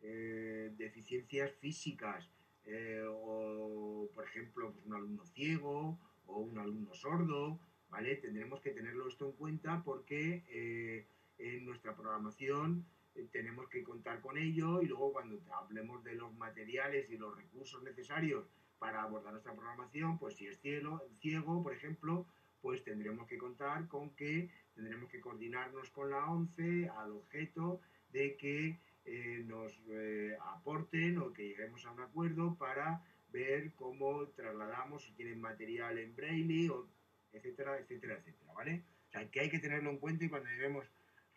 eh, 0.00 0.72
deficiencias 0.76 1.52
físicas, 1.60 2.28
eh, 2.68 3.04
o 3.08 4.08
por 4.14 4.24
ejemplo, 4.24 4.72
pues 4.72 4.84
un 4.84 4.94
alumno 4.94 5.24
ciego 5.24 5.98
o 6.26 6.38
un 6.40 6.58
alumno 6.58 6.94
sordo, 6.94 7.58
¿vale? 7.88 8.16
Tendremos 8.16 8.60
que 8.60 8.70
tenerlo 8.70 9.08
esto 9.08 9.26
en 9.26 9.32
cuenta 9.32 9.82
porque 9.82 10.44
eh, 10.48 11.06
en 11.38 11.64
nuestra 11.64 11.96
programación 11.96 12.84
tenemos 13.32 13.68
que 13.68 13.82
contar 13.82 14.20
con 14.20 14.38
ello 14.38 14.80
y 14.80 14.86
luego 14.86 15.12
cuando 15.12 15.40
hablemos 15.54 16.04
de 16.04 16.14
los 16.14 16.32
materiales 16.34 17.10
y 17.10 17.16
los 17.16 17.36
recursos 17.36 17.82
necesarios 17.82 18.46
para 18.78 19.02
abordar 19.02 19.32
nuestra 19.32 19.54
programación, 19.54 20.18
pues 20.18 20.36
si 20.36 20.46
es 20.46 20.60
ciego, 20.60 21.02
ciego, 21.20 21.62
por 21.62 21.72
ejemplo, 21.72 22.26
pues 22.60 22.84
tendremos 22.84 23.26
que 23.26 23.38
contar 23.38 23.88
con 23.88 24.10
que 24.14 24.50
tendremos 24.74 25.08
que 25.10 25.20
coordinarnos 25.20 25.90
con 25.90 26.10
la 26.10 26.30
ONCE 26.30 26.88
al 26.88 27.12
objeto 27.12 27.80
de 28.10 28.36
que 28.36 28.78
eh, 29.08 29.42
nos 29.44 29.72
eh, 29.88 30.36
aporten 30.54 31.18
o 31.18 31.32
que 31.32 31.48
lleguemos 31.48 31.84
a 31.86 31.92
un 31.92 32.00
acuerdo 32.00 32.56
para 32.56 33.02
ver 33.30 33.72
cómo 33.74 34.28
trasladamos, 34.28 35.04
si 35.04 35.12
tienen 35.12 35.40
material 35.40 35.98
en 35.98 36.14
braille, 36.14 36.70
o 36.70 36.88
etcétera, 37.32 37.78
etcétera, 37.78 38.14
etcétera, 38.14 38.52
¿vale? 38.52 38.84
O 39.08 39.10
sea, 39.10 39.30
que 39.30 39.40
hay 39.40 39.50
que 39.50 39.58
tenerlo 39.58 39.90
en 39.90 39.98
cuenta 39.98 40.24
y 40.24 40.28
cuando 40.28 40.50
lleguemos 40.50 40.86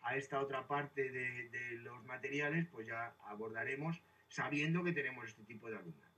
a 0.02 0.16
esta 0.16 0.40
otra 0.40 0.66
parte 0.66 1.10
de, 1.10 1.48
de 1.48 1.76
los 1.78 2.04
materiales, 2.04 2.66
pues 2.68 2.86
ya 2.86 3.14
abordaremos 3.24 4.02
sabiendo 4.28 4.84
que 4.84 4.92
tenemos 4.92 5.26
este 5.28 5.44
tipo 5.44 5.70
de 5.70 5.76
alumnos. 5.76 6.12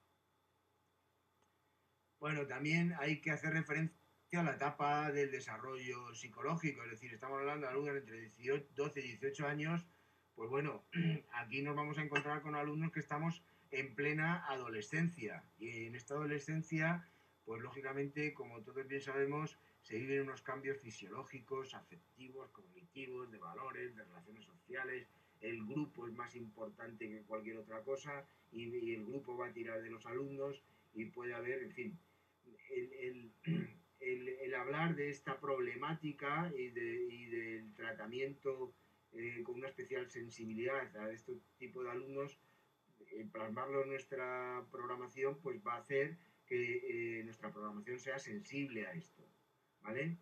Bueno, 2.19 2.47
también 2.47 2.95
hay 2.99 3.21
que 3.21 3.31
hacer 3.31 3.53
referencia 3.53 4.05
a 4.33 4.43
la 4.43 4.55
etapa 4.55 5.13
del 5.13 5.31
desarrollo 5.31 6.15
psicológico, 6.15 6.83
es 6.83 6.91
decir, 6.91 7.13
estamos 7.13 7.39
hablando 7.39 7.67
de 7.67 7.73
alumnos 7.73 7.97
entre 7.97 8.31
12 8.75 9.01
y 9.01 9.03
18 9.03 9.47
años, 9.47 9.87
pues 10.37 10.51
bueno, 10.51 10.83
aquí 11.35 11.63
nos 11.63 11.77
vamos 11.77 11.99
a 11.99 12.03
encontrar 12.03 12.43
con 12.43 12.55
alumnos 12.55 12.93
que 12.93 13.01
estamos 13.01 13.43
en 13.71 13.95
plena 13.95 14.45
adolescencia. 14.47 15.45
Y 15.59 15.87
en 15.87 15.95
esta 15.95 16.15
adolescencia, 16.15 17.09
pues 17.45 17.63
lógicamente, 17.63 18.35
como 18.35 18.63
todos 18.63 18.87
bien 18.87 19.01
sabemos, 19.01 19.59
se 19.83 19.99
viven 19.99 20.23
unos 20.23 20.43
cambios 20.43 20.79
fisiológicos, 20.79 21.75
afectivos, 21.75 22.51
cognitivos, 22.51 23.31
de 23.31 23.39
valores, 23.39 23.95
de 23.95 24.05
relaciones 24.05 24.45
sociales, 24.45 25.09
el 25.41 25.65
grupo 25.67 26.07
es 26.07 26.15
más 26.15 26.35
importante 26.37 27.09
que 27.09 27.23
cualquier 27.23 27.59
otra 27.59 27.83
cosa 27.83 28.27
y, 28.51 28.95
el 28.95 29.05
grupo 29.05 29.37
va 29.37 29.49
a 29.49 29.53
tirar 29.53 29.83
de 29.83 29.91
los 29.91 30.07
alumnos 30.07 30.63
y 30.95 31.07
puede 31.07 31.35
haber, 31.35 31.63
en 31.63 31.73
fin, 31.73 31.99
el, 32.71 33.31
el, 34.01 34.55
hablar 34.59 34.95
de 34.95 35.11
esta 35.11 35.39
problemática 35.39 36.51
y, 36.57 36.69
del 36.71 37.75
tratamiento 37.75 38.73
eh, 39.15 39.43
con 39.43 39.57
una 39.57 39.69
especial 39.69 40.09
sensibilidad 40.11 40.97
a 40.97 41.11
este 41.11 41.35
tipo 41.59 41.83
de 41.83 41.91
alumnos, 41.91 42.39
eh, 43.11 43.27
plasmarlo 43.33 43.83
en 43.83 43.91
nuestra 43.91 44.65
programación, 44.71 45.39
pues 45.41 45.61
va 45.67 45.75
a 45.75 45.79
hacer 45.79 46.17
que 46.47 47.19
eh, 47.21 47.25
nuestra 47.25 47.51
programación 47.51 47.99
sea 47.99 48.19
sensible 48.19 48.87
a 48.87 48.93
esto. 48.93 49.25
¿Vale? 49.83 50.17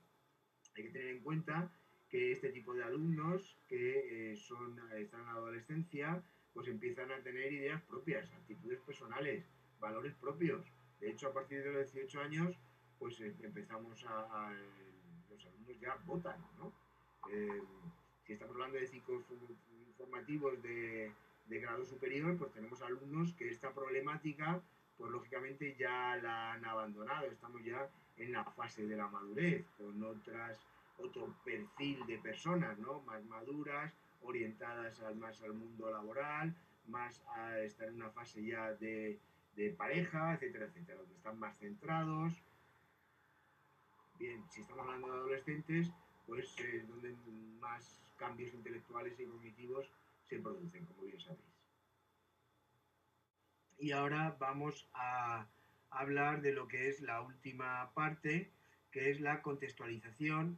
Hay 0.74 0.84
que 0.84 0.90
tener 0.90 1.08
en 1.08 1.22
cuenta 1.22 1.72
que 2.08 2.32
este 2.32 2.50
tipo 2.50 2.74
de 2.74 2.84
alumnos 2.84 3.56
que 3.68 4.34
son, 4.36 4.78
están 4.98 5.20
en 5.20 5.26
la 5.26 5.32
adolescencia, 5.32 6.22
pues 6.52 6.68
empiezan 6.68 7.10
a 7.10 7.22
tener 7.22 7.52
ideas 7.52 7.80
propias, 7.82 8.30
actitudes 8.32 8.80
personales, 8.80 9.46
valores 9.78 10.14
propios 10.14 10.66
de 11.02 11.10
hecho, 11.10 11.26
a 11.26 11.32
partir 11.32 11.64
de 11.64 11.72
los 11.72 11.92
18 11.92 12.20
años, 12.20 12.56
pues 12.96 13.20
eh, 13.20 13.34
empezamos 13.42 14.04
a, 14.06 14.54
los 15.28 15.46
alumnos 15.46 15.80
ya 15.80 15.96
votan, 16.06 16.40
¿no? 16.56 16.72
Eh, 17.32 17.60
si 18.32 18.36
estamos 18.36 18.56
hablando 18.56 18.78
de 18.78 18.86
ciclos 18.86 19.22
formativos 19.98 20.62
de, 20.62 21.12
grado 21.48 21.84
superior, 21.84 22.34
pues 22.38 22.50
tenemos 22.52 22.80
alumnos 22.80 23.34
que 23.34 23.50
esta 23.50 23.74
problemática, 23.74 24.58
pues 24.96 25.10
lógicamente 25.10 25.76
ya 25.78 26.16
la 26.16 26.54
han 26.54 26.64
abandonado, 26.64 27.26
estamos 27.26 27.62
ya 27.62 27.90
en 28.16 28.32
la 28.32 28.42
fase 28.44 28.86
de 28.86 28.96
la 28.96 29.08
madurez, 29.08 29.66
con 29.76 30.02
otras, 30.02 30.58
otro 30.96 31.34
perfil 31.44 32.06
de 32.06 32.16
personas, 32.16 32.78
¿no? 32.78 33.02
Más 33.02 33.22
maduras, 33.26 33.92
orientadas 34.22 34.98
más 35.16 35.42
al 35.42 35.52
mundo 35.52 35.90
laboral, 35.90 36.54
más 36.88 37.22
a 37.36 37.58
estar 37.58 37.88
en 37.88 37.96
una 37.96 38.08
fase 38.12 38.42
ya 38.42 38.72
de, 38.72 39.18
de 39.56 39.70
pareja, 39.72 40.32
etcétera, 40.32 40.64
etcétera, 40.64 40.96
donde 40.96 41.14
están 41.16 41.38
más 41.38 41.58
centrados. 41.58 42.32
Bien, 44.18 44.42
si 44.48 44.62
estamos 44.62 44.86
hablando 44.86 45.08
de 45.08 45.18
adolescentes, 45.18 45.90
pues 46.26 46.58
es 46.60 46.88
donde 46.88 47.14
más 47.60 48.01
cambios 48.22 48.54
intelectuales 48.54 49.18
y 49.18 49.24
cognitivos 49.24 49.90
se 50.28 50.38
producen, 50.38 50.86
como 50.86 51.02
bien 51.02 51.20
sabéis. 51.20 51.42
Y 53.78 53.90
ahora 53.90 54.36
vamos 54.38 54.88
a 54.94 55.48
hablar 55.90 56.40
de 56.40 56.52
lo 56.52 56.68
que 56.68 56.88
es 56.88 57.00
la 57.00 57.20
última 57.20 57.92
parte, 57.94 58.52
que 58.92 59.10
es 59.10 59.20
la 59.20 59.42
contextualización 59.42 60.56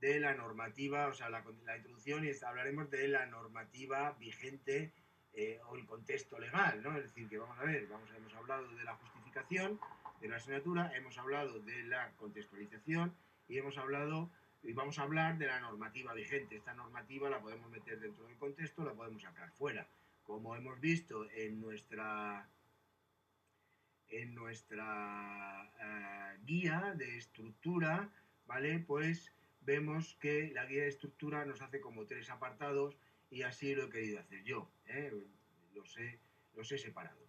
de 0.00 0.20
la 0.20 0.34
normativa, 0.34 1.08
o 1.08 1.14
sea, 1.14 1.28
la, 1.30 1.44
la 1.64 1.76
introducción 1.76 2.24
y 2.24 2.30
hablaremos 2.44 2.88
de 2.90 3.08
la 3.08 3.26
normativa 3.26 4.12
vigente 4.12 4.92
eh, 5.32 5.58
o 5.68 5.74
el 5.74 5.84
contexto 5.84 6.38
legal, 6.38 6.80
¿no? 6.80 6.96
Es 6.96 7.02
decir, 7.02 7.28
que 7.28 7.38
vamos 7.38 7.58
a 7.58 7.64
ver, 7.64 7.88
vamos, 7.88 8.08
hemos 8.16 8.34
hablado 8.34 8.68
de 8.76 8.84
la 8.84 8.94
justificación 8.94 9.80
de 10.20 10.28
la 10.28 10.36
asignatura, 10.36 10.92
hemos 10.94 11.18
hablado 11.18 11.58
de 11.58 11.82
la 11.84 12.12
contextualización 12.12 13.12
y 13.48 13.58
hemos 13.58 13.76
hablado 13.78 14.30
y 14.62 14.72
vamos 14.72 14.98
a 14.98 15.02
hablar 15.02 15.38
de 15.38 15.46
la 15.46 15.60
normativa 15.60 16.12
vigente. 16.14 16.56
Esta 16.56 16.74
normativa 16.74 17.30
la 17.30 17.40
podemos 17.40 17.70
meter 17.70 18.00
dentro 18.00 18.26
del 18.26 18.36
contexto, 18.36 18.84
la 18.84 18.94
podemos 18.94 19.22
sacar 19.22 19.50
fuera. 19.52 19.88
Como 20.22 20.56
hemos 20.56 20.80
visto 20.80 21.30
en 21.30 21.60
nuestra 21.60 22.48
en 24.10 24.34
nuestra 24.34 25.70
eh, 25.80 26.38
guía 26.44 26.94
de 26.96 27.18
estructura, 27.18 28.10
¿vale? 28.46 28.78
Pues 28.78 29.32
vemos 29.60 30.16
que 30.20 30.50
la 30.54 30.64
guía 30.64 30.82
de 30.82 30.88
estructura 30.88 31.44
nos 31.44 31.60
hace 31.60 31.80
como 31.80 32.06
tres 32.06 32.30
apartados 32.30 32.96
y 33.30 33.42
así 33.42 33.74
lo 33.74 33.84
he 33.84 33.90
querido 33.90 34.18
hacer 34.18 34.42
yo. 34.44 34.70
¿eh? 34.86 35.12
Los, 35.74 35.98
he, 35.98 36.18
los, 36.54 36.68
separado. 36.68 37.28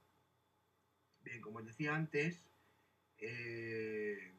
Bien, 1.22 1.42
como 1.42 1.60
os 1.60 1.66
decía 1.66 1.96
antes, 1.96 2.42
eh, 3.18 4.32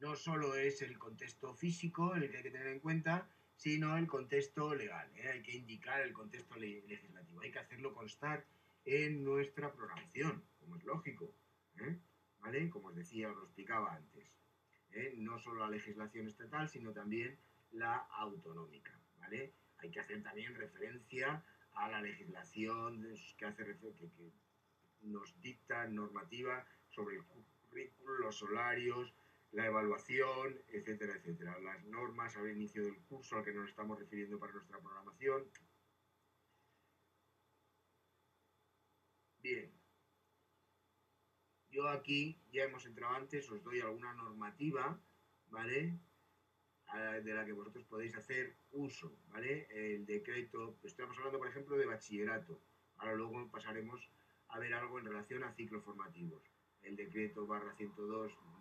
no 0.00 0.16
solo 0.16 0.54
es 0.54 0.82
el 0.82 0.98
contexto 0.98 1.54
físico 1.54 2.14
el 2.14 2.30
que 2.30 2.38
hay 2.38 2.42
que 2.42 2.50
tener 2.50 2.68
en 2.68 2.80
cuenta, 2.80 3.28
sino 3.56 3.96
el 3.96 4.06
contexto 4.06 4.74
legal. 4.74 5.10
¿eh? 5.16 5.28
Hay 5.28 5.42
que 5.42 5.56
indicar 5.56 6.00
el 6.00 6.12
contexto 6.12 6.56
legislativo. 6.56 7.40
Hay 7.42 7.52
que 7.52 7.58
hacerlo 7.58 7.92
constar 7.92 8.44
en 8.84 9.22
nuestra 9.24 9.72
programación, 9.72 10.42
como 10.58 10.76
es 10.76 10.84
lógico. 10.84 11.34
¿Vale? 12.40 12.70
Como 12.70 12.88
os 12.88 12.96
decía, 12.96 13.30
os 13.30 13.36
lo 13.36 13.44
explicaba 13.44 13.94
antes. 13.94 14.26
No 15.16 15.38
solo 15.38 15.60
la 15.60 15.70
legislación 15.70 16.26
estatal, 16.26 16.68
sino 16.68 16.92
también 16.92 17.38
la 17.72 17.96
autonómica. 17.96 18.98
¿Vale? 19.18 19.52
hay 19.82 19.90
que 19.90 20.00
hacer 20.00 20.22
también 20.22 20.54
referencia 20.54 21.42
a 21.74 21.88
la 21.88 22.00
legislación 22.00 23.02
que, 23.36 23.46
hace, 23.46 23.64
que, 23.64 24.10
nos 25.02 25.40
dicta 25.40 25.86
normativa 25.86 26.66
sobre 26.90 27.16
el 27.16 27.24
currículo, 27.24 28.18
los 28.18 28.42
horarios, 28.42 29.14
la 29.52 29.66
evaluación, 29.66 30.58
etcétera, 30.68 31.14
etcétera. 31.16 31.58
Las 31.60 31.84
normas 31.84 32.36
al 32.36 32.50
inicio 32.50 32.84
del 32.84 32.96
curso 33.04 33.36
al 33.36 33.44
que 33.44 33.52
nos 33.52 33.68
estamos 33.68 33.98
refiriendo 33.98 34.38
para 34.38 34.52
nuestra 34.52 34.78
programación. 34.78 35.44
Bien. 39.42 39.72
Yo 41.70 41.88
aquí, 41.88 42.36
ya 42.52 42.64
hemos 42.64 42.84
entrado 42.84 43.14
antes, 43.14 43.50
os 43.50 43.62
doy 43.62 43.80
alguna 43.80 44.12
normativa, 44.14 45.00
¿vale? 45.50 45.98
de 47.22 47.34
la 47.34 47.46
que 47.46 47.52
vosotros 47.52 47.84
podéis 47.84 48.16
hacer 48.16 48.56
uso, 48.72 49.12
¿vale? 49.28 49.68
El 49.70 50.06
decreto, 50.06 50.76
estamos 50.82 51.16
hablando, 51.18 51.38
por 51.38 51.48
ejemplo, 51.48 51.76
de 51.76 51.86
bachillerato. 51.86 52.60
Ahora 52.96 53.14
luego 53.14 53.48
pasaremos 53.50 54.10
a 54.48 54.58
ver 54.58 54.74
algo 54.74 54.98
en 54.98 55.06
relación 55.06 55.44
a 55.44 55.52
ciclos 55.54 55.84
formativos. 55.84 56.42
El 56.82 56.96
decreto 56.96 57.46
barra 57.46 57.74
102, 57.76 58.32
mm, 58.32 58.59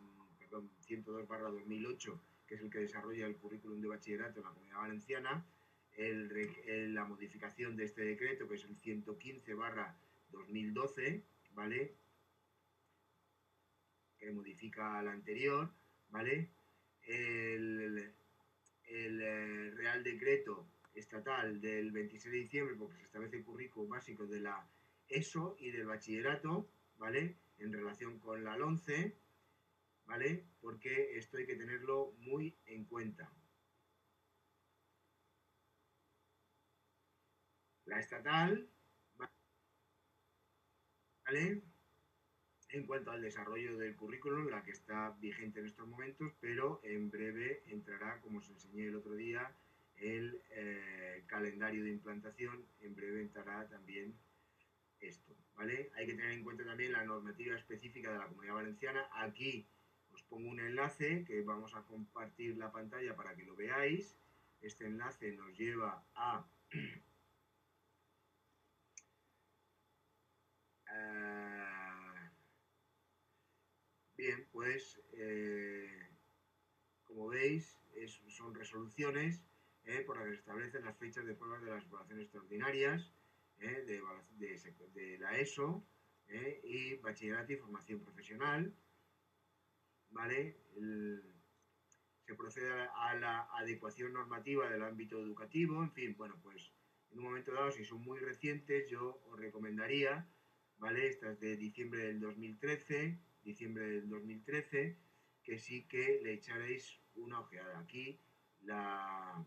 perdón, 0.50 0.70
102 0.82 1.28
barra 1.28 1.50
2008, 1.50 2.22
que 2.48 2.56
es 2.56 2.62
el 2.62 2.70
que 2.70 2.80
desarrolla 2.80 3.28
el 3.28 3.36
currículum 3.38 3.82
de 3.82 3.88
bachillerato 3.88 4.40
en 4.40 4.46
la 4.46 4.52
Comunidad 4.52 4.80
Valenciana, 4.80 5.46
la 5.98 7.06
modificación 7.06 7.76
de 7.76 7.84
este 7.86 8.04
decreto, 8.04 8.48
que 8.48 8.56
es 8.56 8.64
el 8.64 8.76
115 8.78 9.54
barra 9.54 9.98
2012, 10.32 11.24
¿vale? 11.54 11.94
Que 14.18 14.32
modifica 14.32 14.98
al 14.98 15.10
anterior, 15.10 15.70
¿vale? 16.10 16.50
El, 17.04 18.14
el 18.86 19.22
eh, 19.22 19.72
Real 19.72 20.04
Decreto 20.04 20.68
Estatal 20.94 21.60
del 21.60 21.92
26 21.92 22.32
de 22.32 22.40
diciembre, 22.40 22.76
porque 22.76 22.98
se 22.98 23.04
establece 23.04 23.38
el 23.38 23.44
currículum 23.44 23.90
básico 23.90 24.26
de 24.26 24.40
la 24.40 24.66
ESO 25.10 25.58
y 25.60 25.72
del 25.72 25.86
bachillerato, 25.86 26.70
¿vale? 26.98 27.36
En 27.58 27.74
relación 27.74 28.20
con 28.20 28.44
la 28.44 28.56
11, 28.56 29.16
¿vale? 30.10 30.44
Porque 30.60 31.18
esto 31.18 31.38
hay 31.38 31.46
que 31.46 31.56
tenerlo 31.56 32.14
muy 32.18 32.58
en 32.66 32.84
cuenta. 32.86 33.32
La 37.86 38.00
estatal, 38.00 38.68
¿vale? 41.26 41.62
En 42.70 42.86
cuanto 42.86 43.12
al 43.12 43.22
desarrollo 43.22 43.78
del 43.78 43.96
currículum, 43.96 44.48
la 44.48 44.64
que 44.64 44.72
está 44.72 45.12
vigente 45.20 45.60
en 45.60 45.68
estos 45.68 45.88
momentos, 45.88 46.34
pero 46.40 46.82
en 46.84 47.12
breve 47.12 47.62
entrará, 47.68 48.20
como 48.22 48.40
os 48.40 48.50
enseñé 48.50 48.88
el 48.88 48.96
otro 48.96 49.14
día, 49.14 49.56
el 49.96 50.42
eh, 50.52 51.24
calendario 51.28 51.84
de 51.84 51.92
implantación, 51.92 52.66
en 52.82 52.96
breve 52.96 53.22
entrará 53.22 53.68
también 53.68 54.16
esto, 55.00 55.36
¿vale? 55.56 55.92
Hay 55.96 56.08
que 56.08 56.14
tener 56.14 56.32
en 56.32 56.44
cuenta 56.44 56.66
también 56.66 56.94
la 56.94 57.04
normativa 57.04 57.56
específica 57.56 58.12
de 58.12 58.18
la 58.18 58.28
Comunidad 58.28 58.56
Valenciana. 58.56 59.08
Aquí 59.14 59.68
pongo 60.30 60.50
un 60.50 60.60
enlace 60.60 61.26
que 61.26 61.42
vamos 61.42 61.76
a 61.76 61.84
compartir 61.84 62.58
la 62.58 62.72
pantalla 62.72 63.16
para 63.16 63.36
que 63.36 63.44
lo 63.44 63.56
veáis. 63.56 64.16
Este 64.62 64.86
enlace 64.86 65.32
nos 65.34 65.58
lleva 65.58 66.04
a... 66.16 66.46
Bien, 74.20 74.46
pues 74.52 75.02
eh, 75.14 76.10
como 77.06 77.30
veis 77.30 77.80
son 78.28 78.54
resoluciones 78.54 79.42
eh, 79.86 80.02
por 80.06 80.18
las 80.18 80.26
que 80.26 80.34
se 80.34 80.40
establecen 80.40 80.84
las 80.84 80.98
fechas 80.98 81.26
de 81.26 81.36
pruebas 81.36 81.62
de 81.64 81.70
las 81.70 81.86
evaluaciones 81.86 82.24
extraordinarias 82.26 83.14
eh, 83.60 84.02
de, 84.94 85.18
la 85.20 85.38
ESO 85.38 85.86
y 86.64 86.96
bachillerato 86.96 87.54
y 87.54 87.58
formación 87.58 88.02
profesional. 88.02 88.76
¿Vale? 90.12 90.58
se 92.30 92.36
procede 92.36 92.70
a 92.96 93.16
la 93.16 93.50
adecuación 93.56 94.14
normativa 94.14 94.70
del 94.70 94.84
ámbito 94.84 95.20
educativo, 95.20 95.82
en 95.82 95.92
fin, 95.92 96.16
bueno, 96.16 96.40
pues 96.44 96.72
en 97.12 97.18
un 97.18 97.26
momento 97.26 97.52
dado, 97.52 97.72
si 97.72 97.84
son 97.84 98.02
muy 98.02 98.20
recientes, 98.20 98.88
yo 98.88 99.20
os 99.26 99.40
recomendaría, 99.40 100.30
¿vale? 100.78 101.08
Estas 101.08 101.40
de 101.40 101.58
diciembre 101.58 102.04
del 102.04 102.20
2013, 102.20 103.20
diciembre 103.44 103.90
del 103.90 104.10
2013, 104.10 104.96
que 105.44 105.58
sí 105.58 105.88
que 105.88 106.20
le 106.22 106.34
echaréis 106.34 107.00
una 107.16 107.40
ojeada. 107.40 107.80
Aquí 107.80 108.20
la, 108.62 109.44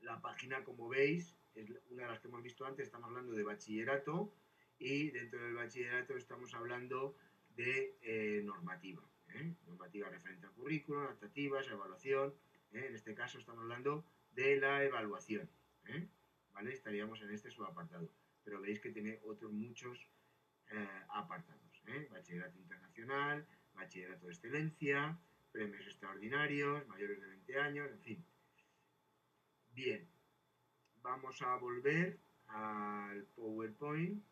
la 0.00 0.20
página, 0.22 0.64
como 0.64 0.88
veis, 0.88 1.36
es 1.54 1.70
una 1.90 2.04
de 2.04 2.08
las 2.08 2.20
que 2.20 2.28
hemos 2.28 2.42
visto 2.42 2.64
antes, 2.64 2.86
estamos 2.86 3.08
hablando 3.08 3.32
de 3.32 3.44
bachillerato 3.44 4.34
y 4.78 5.10
dentro 5.10 5.42
del 5.42 5.54
bachillerato 5.54 6.16
estamos 6.16 6.54
hablando 6.54 7.14
de 7.56 7.96
eh, 8.02 8.42
normativa. 8.44 9.02
¿eh? 9.28 9.54
Normativa 9.66 10.08
referente 10.08 10.46
al 10.46 10.52
currículum, 10.52 11.02
adaptativas, 11.02 11.68
evaluación. 11.68 12.34
¿eh? 12.72 12.86
En 12.88 12.94
este 12.94 13.14
caso 13.14 13.38
estamos 13.38 13.62
hablando 13.62 14.04
de 14.32 14.56
la 14.56 14.84
evaluación. 14.84 15.48
¿Vale? 16.52 16.72
Estaríamos 16.72 17.20
en 17.22 17.30
este 17.30 17.50
subapartado. 17.50 18.10
Pero 18.44 18.60
veis 18.60 18.80
que 18.80 18.90
tiene 18.90 19.20
otros 19.24 19.52
muchos 19.52 20.08
apartados. 21.08 21.82
bachillerato 22.10 22.58
internacional, 22.58 23.46
bachillerato 23.74 24.26
de 24.26 24.32
excelencia, 24.32 25.18
premios 25.52 25.86
extraordinarios, 25.86 26.86
mayores 26.88 27.20
de 27.20 27.26
20 27.28 27.58
años, 27.58 27.90
en 27.90 28.00
fin. 28.00 28.26
Bien, 29.70 30.08
vamos 31.02 31.42
a 31.42 31.56
volver 31.56 32.18
al 32.46 33.24
PowerPoint. 33.34 34.24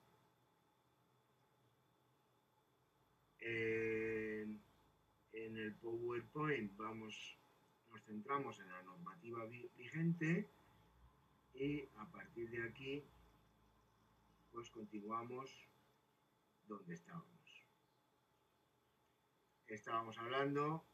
En, 3.44 4.61
el 5.33 5.74
PowerPoint 5.74 6.76
vamos, 6.76 7.38
nos 7.90 8.02
centramos 8.05 8.59
en 8.61 8.68
la 8.68 8.83
normativa 8.83 9.44
vigente 9.76 10.48
y 11.52 11.88
a 11.96 12.11
partir 12.11 12.50
de 12.50 12.62
aquí 12.62 13.05
pues 14.52 14.70
continuamos 14.70 15.50
donde 16.66 16.94
estábamos. 16.94 17.66
Estábamos 19.66 20.16
hablando 20.18 20.85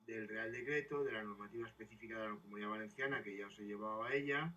del 0.00 0.28
Real 0.28 0.52
Decreto, 0.52 1.04
de 1.04 1.12
la 1.12 1.22
normativa 1.22 1.66
específica 1.66 2.20
de 2.20 2.28
la 2.28 2.36
Comunidad 2.36 2.70
Valenciana, 2.70 3.22
que 3.22 3.36
ya 3.36 3.46
os 3.46 3.58
he 3.58 3.64
llevado 3.64 4.02
a 4.02 4.14
ella, 4.14 4.54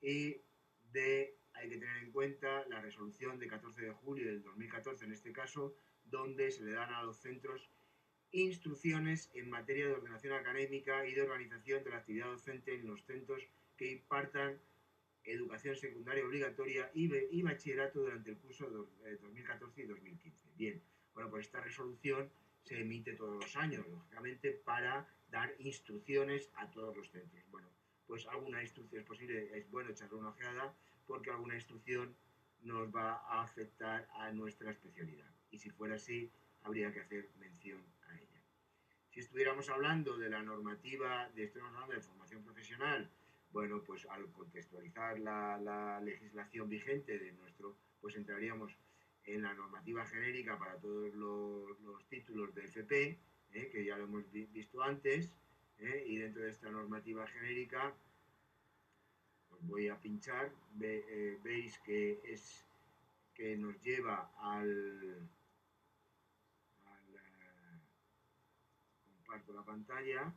y 0.00 0.42
de, 0.90 1.38
hay 1.54 1.68
que 1.68 1.78
tener 1.78 1.98
en 1.98 2.12
cuenta 2.12 2.66
la 2.68 2.80
resolución 2.80 3.38
de 3.38 3.46
14 3.46 3.82
de 3.82 3.92
julio 3.92 4.26
del 4.26 4.42
2014, 4.42 5.04
en 5.04 5.12
este 5.12 5.32
caso, 5.32 5.74
donde 6.12 6.52
se 6.52 6.62
le 6.62 6.72
dan 6.72 6.92
a 6.92 7.02
los 7.02 7.16
centros 7.16 7.68
instrucciones 8.30 9.30
en 9.34 9.50
materia 9.50 9.86
de 9.86 9.94
ordenación 9.94 10.34
académica 10.34 11.04
y 11.06 11.14
de 11.14 11.22
organización 11.22 11.82
de 11.82 11.90
la 11.90 11.96
actividad 11.96 12.26
docente 12.26 12.74
en 12.74 12.86
los 12.86 13.02
centros 13.04 13.42
que 13.76 13.90
impartan 13.90 14.60
educación 15.24 15.74
secundaria 15.76 16.24
obligatoria 16.24 16.90
y, 16.94 17.42
bachillerato 17.42 18.00
durante 18.00 18.30
el 18.30 18.38
curso 18.38 18.86
de 19.04 19.16
2014 19.16 19.82
y 19.82 19.86
2015. 19.86 20.38
Bien, 20.56 20.82
bueno, 21.14 21.30
pues 21.30 21.46
esta 21.46 21.60
resolución 21.60 22.30
se 22.64 22.80
emite 22.80 23.14
todos 23.14 23.42
los 23.42 23.56
años, 23.56 23.86
lógicamente, 23.88 24.52
para 24.52 25.08
dar 25.30 25.54
instrucciones 25.58 26.50
a 26.56 26.70
todos 26.70 26.96
los 26.96 27.10
centros. 27.10 27.42
Bueno, 27.50 27.68
pues 28.06 28.26
alguna 28.26 28.62
instrucción 28.62 29.00
es 29.00 29.06
posible, 29.06 29.58
es 29.58 29.70
bueno 29.70 29.90
echarle 29.90 30.16
una 30.16 30.30
ojeada, 30.30 30.74
porque 31.06 31.30
alguna 31.30 31.54
instrucción 31.54 32.14
nos 32.62 32.94
va 32.94 33.18
a 33.28 33.42
afectar 33.42 34.08
a 34.14 34.30
nuestra 34.32 34.70
especialidad. 34.70 35.30
Y 35.50 35.58
si 35.58 35.70
fuera 35.70 35.96
así, 35.96 36.30
habría 36.62 36.92
que 36.92 37.00
hacer 37.00 37.28
mención 37.38 37.82
a 38.08 38.14
ella. 38.14 38.40
Si 39.10 39.20
estuviéramos 39.20 39.68
hablando 39.68 40.16
de 40.16 40.30
la 40.30 40.42
normativa, 40.42 41.28
de, 41.34 41.46
de 41.46 42.00
formación 42.00 42.42
profesional, 42.42 43.10
bueno, 43.52 43.82
pues 43.82 44.06
al 44.06 44.30
contextualizar 44.32 45.18
la, 45.18 45.58
la 45.58 46.00
legislación 46.00 46.68
vigente 46.68 47.18
de 47.18 47.32
nuestro, 47.32 47.76
pues 48.00 48.16
entraríamos 48.16 48.74
en 49.24 49.42
la 49.42 49.54
normativa 49.54 50.04
genérica 50.06 50.58
para 50.58 50.76
todos 50.76 51.14
los, 51.14 52.08
títulos 52.08 52.54
de 52.54 52.64
FP, 52.64 53.18
eh, 53.52 53.68
que 53.70 53.84
ya 53.84 53.96
lo 53.96 54.04
hemos 54.04 54.30
visto 54.30 54.82
antes, 54.82 55.32
eh, 55.78 56.04
y 56.06 56.16
dentro 56.16 56.42
de 56.42 56.50
esta 56.50 56.70
normativa 56.70 57.26
genérica, 57.26 57.94
voy 59.62 59.88
a 59.88 60.00
pinchar, 60.00 60.52
eh, 60.80 61.38
veis 61.42 61.78
que 61.80 62.20
es 62.24 62.66
que 63.34 63.56
nos 63.56 63.80
lleva 63.82 64.30
al, 64.38 65.28
comparto 69.04 69.52
la 69.52 69.64
pantalla, 69.64 70.34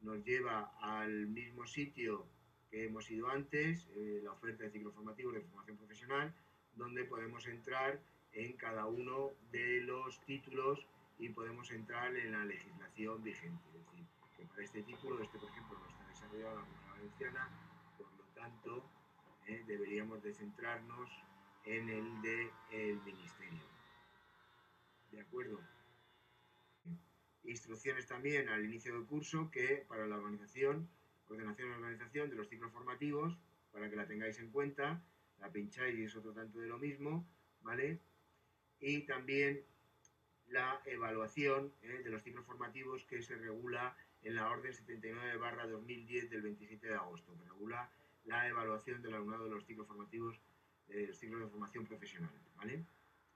nos 0.00 0.24
lleva 0.24 0.72
al 0.80 1.26
mismo 1.26 1.66
sitio 1.66 2.26
que 2.70 2.84
hemos 2.84 3.10
ido 3.10 3.28
antes, 3.28 3.88
la 4.22 4.32
oferta 4.32 4.64
de 4.64 4.70
ciclo 4.70 4.92
formativo 4.92 5.32
de 5.32 5.40
formación 5.40 5.76
profesional, 5.76 6.32
donde 6.74 7.04
podemos 7.04 7.46
entrar 7.46 8.00
en 8.32 8.52
cada 8.56 8.86
uno 8.86 9.32
de 9.50 9.80
los 9.80 10.20
títulos 10.24 10.86
y 11.18 11.28
podemos 11.30 11.70
entrar 11.70 12.14
en 12.16 12.32
la 12.32 12.44
legislación 12.44 13.22
vigente. 13.22 13.62
Es 13.68 13.74
decir, 13.74 14.06
que 14.36 14.44
para 14.46 14.62
este 14.62 14.82
título, 14.82 15.22
este 15.22 15.38
por 15.38 15.50
ejemplo 15.50 15.78
no 15.78 15.88
está 15.88 16.06
desarrollado 16.08 16.56
la 16.56 16.62
Comunidad 16.62 16.90
Valenciana, 16.92 17.69
tanto 18.40 18.90
eh, 19.46 19.62
deberíamos 19.66 20.22
de 20.22 20.32
centrarnos 20.32 21.10
en 21.64 21.88
el 21.88 22.22
del 22.22 22.50
el 22.72 23.00
Ministerio. 23.02 23.60
¿De 25.12 25.20
acuerdo? 25.20 25.60
instrucciones 27.44 28.06
también 28.06 28.48
al 28.48 28.64
inicio 28.64 28.94
del 28.94 29.06
curso 29.06 29.50
que 29.50 29.84
para 29.88 30.06
la 30.06 30.16
organización, 30.16 30.88
ordenación 31.28 31.68
y 31.68 31.72
organización 31.72 32.30
de 32.30 32.36
los 32.36 32.48
ciclos 32.48 32.72
formativos, 32.72 33.36
para 33.72 33.88
que 33.88 33.96
la 33.96 34.06
tengáis 34.06 34.38
en 34.38 34.50
cuenta, 34.50 35.02
la 35.38 35.50
pincháis 35.50 35.98
y 35.98 36.04
es 36.04 36.16
otro 36.16 36.32
tanto 36.32 36.58
de 36.58 36.68
lo 36.68 36.78
mismo, 36.78 37.26
¿vale? 37.62 38.00
Y 38.78 39.02
también 39.06 39.64
la 40.48 40.80
evaluación 40.84 41.72
¿eh? 41.82 42.02
de 42.02 42.10
los 42.10 42.22
ciclos 42.22 42.44
formativos 42.44 43.04
que 43.04 43.22
se 43.22 43.36
regula 43.36 43.96
en 44.22 44.34
la 44.34 44.50
Orden 44.50 44.74
79 44.74 45.36
barra 45.36 45.66
2010 45.66 46.30
del 46.30 46.42
27 46.42 46.88
de 46.88 46.94
agosto, 46.94 47.36
que 47.38 47.44
regula 47.44 47.90
la 48.24 48.46
evaluación 48.48 49.02
del 49.02 49.14
alumnado 49.14 49.44
de 49.44 49.50
los 49.50 49.64
ciclos 49.64 49.86
formativos, 49.86 50.36
de 50.88 51.06
los 51.06 51.16
ciclos 51.16 51.40
de 51.40 51.48
formación 51.48 51.86
profesional, 51.86 52.32
¿vale? 52.56 52.84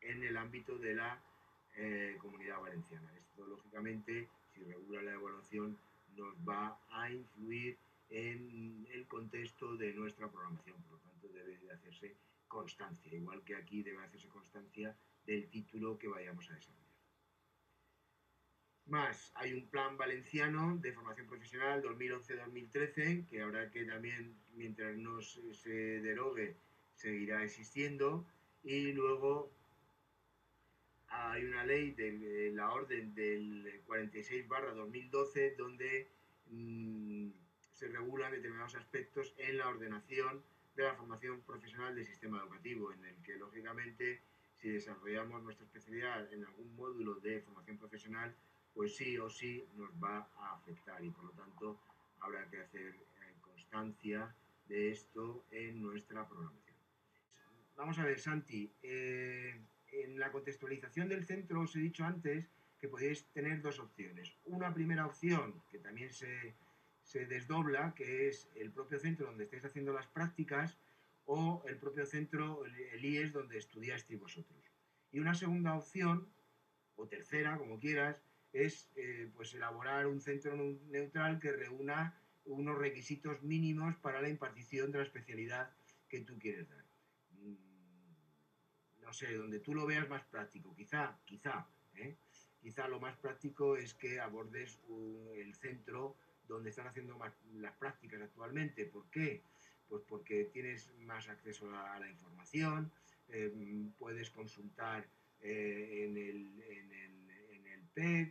En 0.00 0.22
el 0.22 0.36
ámbito 0.36 0.78
de 0.78 0.94
la 0.94 1.22
eh, 1.76 2.16
comunidad 2.20 2.60
valenciana. 2.60 3.10
Esto, 3.16 3.46
lógicamente, 3.46 4.28
si 4.52 4.62
regula 4.64 5.02
la 5.02 5.12
evaluación, 5.12 5.78
nos 6.16 6.34
va 6.48 6.78
a 6.90 7.10
influir 7.10 7.76
en 8.10 8.86
el 8.92 9.06
contexto 9.06 9.76
de 9.76 9.92
nuestra 9.94 10.28
programación. 10.28 10.80
Por 10.82 10.92
lo 10.92 10.98
tanto, 10.98 11.28
debe 11.28 11.58
de 11.58 11.72
hacerse 11.72 12.14
constancia, 12.46 13.12
igual 13.12 13.42
que 13.42 13.56
aquí 13.56 13.82
debe 13.82 14.04
hacerse 14.04 14.28
constancia 14.28 14.94
del 15.26 15.48
título 15.48 15.98
que 15.98 16.08
vayamos 16.08 16.48
a 16.50 16.54
desarrollar. 16.54 16.83
Más, 18.86 19.32
hay 19.36 19.54
un 19.54 19.66
plan 19.68 19.96
valenciano 19.96 20.76
de 20.76 20.92
formación 20.92 21.26
profesional 21.26 21.82
2011-2013, 21.82 23.26
que 23.28 23.40
ahora 23.40 23.70
que 23.70 23.84
también, 23.84 24.36
mientras 24.54 24.94
no 24.96 25.22
se 25.22 26.00
derogue, 26.00 26.54
seguirá 26.94 27.42
existiendo. 27.42 28.26
Y 28.62 28.92
luego 28.92 29.50
hay 31.08 31.44
una 31.44 31.64
ley 31.64 31.92
de 31.92 32.50
la 32.52 32.72
orden 32.72 33.14
del 33.14 33.82
46 33.86 34.46
2012 34.48 35.54
donde 35.56 36.08
mm, 36.50 37.30
se 37.72 37.88
regulan 37.88 38.32
determinados 38.32 38.74
aspectos 38.74 39.34
en 39.38 39.58
la 39.58 39.68
ordenación 39.68 40.42
de 40.76 40.82
la 40.82 40.94
formación 40.94 41.40
profesional 41.42 41.94
del 41.94 42.04
sistema 42.04 42.38
educativo, 42.38 42.92
en 42.92 43.04
el 43.04 43.16
que 43.22 43.36
lógicamente 43.36 44.20
si 44.56 44.70
desarrollamos 44.70 45.42
nuestra 45.42 45.66
especialidad 45.66 46.32
en 46.32 46.44
algún 46.44 46.74
módulo 46.76 47.14
de 47.16 47.40
formación 47.40 47.78
profesional, 47.78 48.34
pues 48.74 48.96
sí 48.96 49.16
o 49.18 49.30
sí 49.30 49.66
nos 49.76 49.90
va 50.02 50.28
a 50.36 50.54
afectar 50.56 51.02
y 51.04 51.10
por 51.10 51.24
lo 51.24 51.30
tanto 51.30 51.80
habrá 52.20 52.48
que 52.50 52.60
hacer 52.60 52.94
eh, 52.94 53.34
constancia 53.40 54.34
de 54.68 54.90
esto 54.90 55.44
en 55.50 55.80
nuestra 55.80 56.28
programación. 56.28 56.76
Vamos 57.76 57.98
a 57.98 58.04
ver, 58.04 58.18
Santi, 58.20 58.72
eh, 58.82 59.60
en 59.92 60.18
la 60.18 60.30
contextualización 60.32 61.08
del 61.08 61.24
centro 61.24 61.60
os 61.60 61.74
he 61.76 61.80
dicho 61.80 62.04
antes 62.04 62.50
que 62.80 62.88
podéis 62.88 63.26
tener 63.32 63.62
dos 63.62 63.78
opciones. 63.78 64.36
Una 64.44 64.72
primera 64.74 65.06
opción, 65.06 65.62
que 65.70 65.78
también 65.78 66.12
se, 66.12 66.54
se 67.02 67.26
desdobla, 67.26 67.94
que 67.94 68.28
es 68.28 68.50
el 68.54 68.70
propio 68.70 68.98
centro 68.98 69.26
donde 69.26 69.44
estáis 69.44 69.64
haciendo 69.64 69.92
las 69.92 70.06
prácticas 70.06 70.78
o 71.26 71.62
el 71.66 71.78
propio 71.78 72.06
centro, 72.06 72.64
el 72.64 73.04
IES, 73.04 73.32
donde 73.32 73.58
estudiasteis 73.58 74.20
vosotros. 74.20 74.62
Y 75.12 75.20
una 75.20 75.34
segunda 75.34 75.74
opción, 75.74 76.28
o 76.96 77.06
tercera, 77.06 77.56
como 77.56 77.78
quieras, 77.78 78.20
es 78.54 78.88
eh, 78.94 79.28
pues 79.34 79.52
elaborar 79.52 80.06
un 80.06 80.20
centro 80.20 80.56
neutral 80.56 81.40
que 81.40 81.52
reúna 81.52 82.16
unos 82.44 82.78
requisitos 82.78 83.42
mínimos 83.42 83.96
para 83.96 84.22
la 84.22 84.28
impartición 84.28 84.92
de 84.92 84.98
la 84.98 85.04
especialidad 85.04 85.70
que 86.08 86.20
tú 86.20 86.38
quieres 86.38 86.68
dar. 86.70 86.84
Mm, 87.32 89.02
no 89.02 89.12
sé, 89.12 89.34
donde 89.34 89.58
tú 89.58 89.74
lo 89.74 89.86
veas 89.86 90.08
más 90.08 90.22
práctico, 90.26 90.74
quizá, 90.76 91.18
quizá, 91.24 91.66
¿eh? 91.96 92.16
quizá 92.62 92.86
lo 92.86 93.00
más 93.00 93.16
práctico 93.16 93.76
es 93.76 93.92
que 93.94 94.20
abordes 94.20 94.80
el 95.34 95.52
centro 95.56 96.16
donde 96.46 96.70
están 96.70 96.86
haciendo 96.86 97.18
las 97.54 97.76
prácticas 97.76 98.22
actualmente. 98.22 98.84
¿Por 98.84 99.10
qué? 99.10 99.42
Pues 99.88 100.02
porque 100.08 100.44
tienes 100.44 100.94
más 100.98 101.28
acceso 101.28 101.68
a, 101.74 101.98
la 101.98 102.08
información, 102.08 102.92
eh, 103.28 103.52
puedes 103.98 104.30
consultar 104.30 105.08
en 105.40 106.16
el 106.16 107.23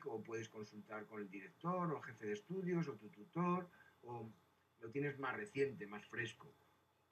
o 0.05 0.21
puedes 0.23 0.49
consultar 0.49 1.05
con 1.05 1.21
el 1.21 1.29
director 1.29 1.93
o 1.93 2.01
jefe 2.01 2.27
de 2.27 2.33
estudios 2.33 2.87
o 2.87 2.95
tu 2.95 3.09
tutor, 3.09 3.69
o 4.01 4.29
lo 4.81 4.89
tienes 4.89 5.17
más 5.19 5.35
reciente, 5.37 5.87
más 5.87 6.05
fresco. 6.05 6.53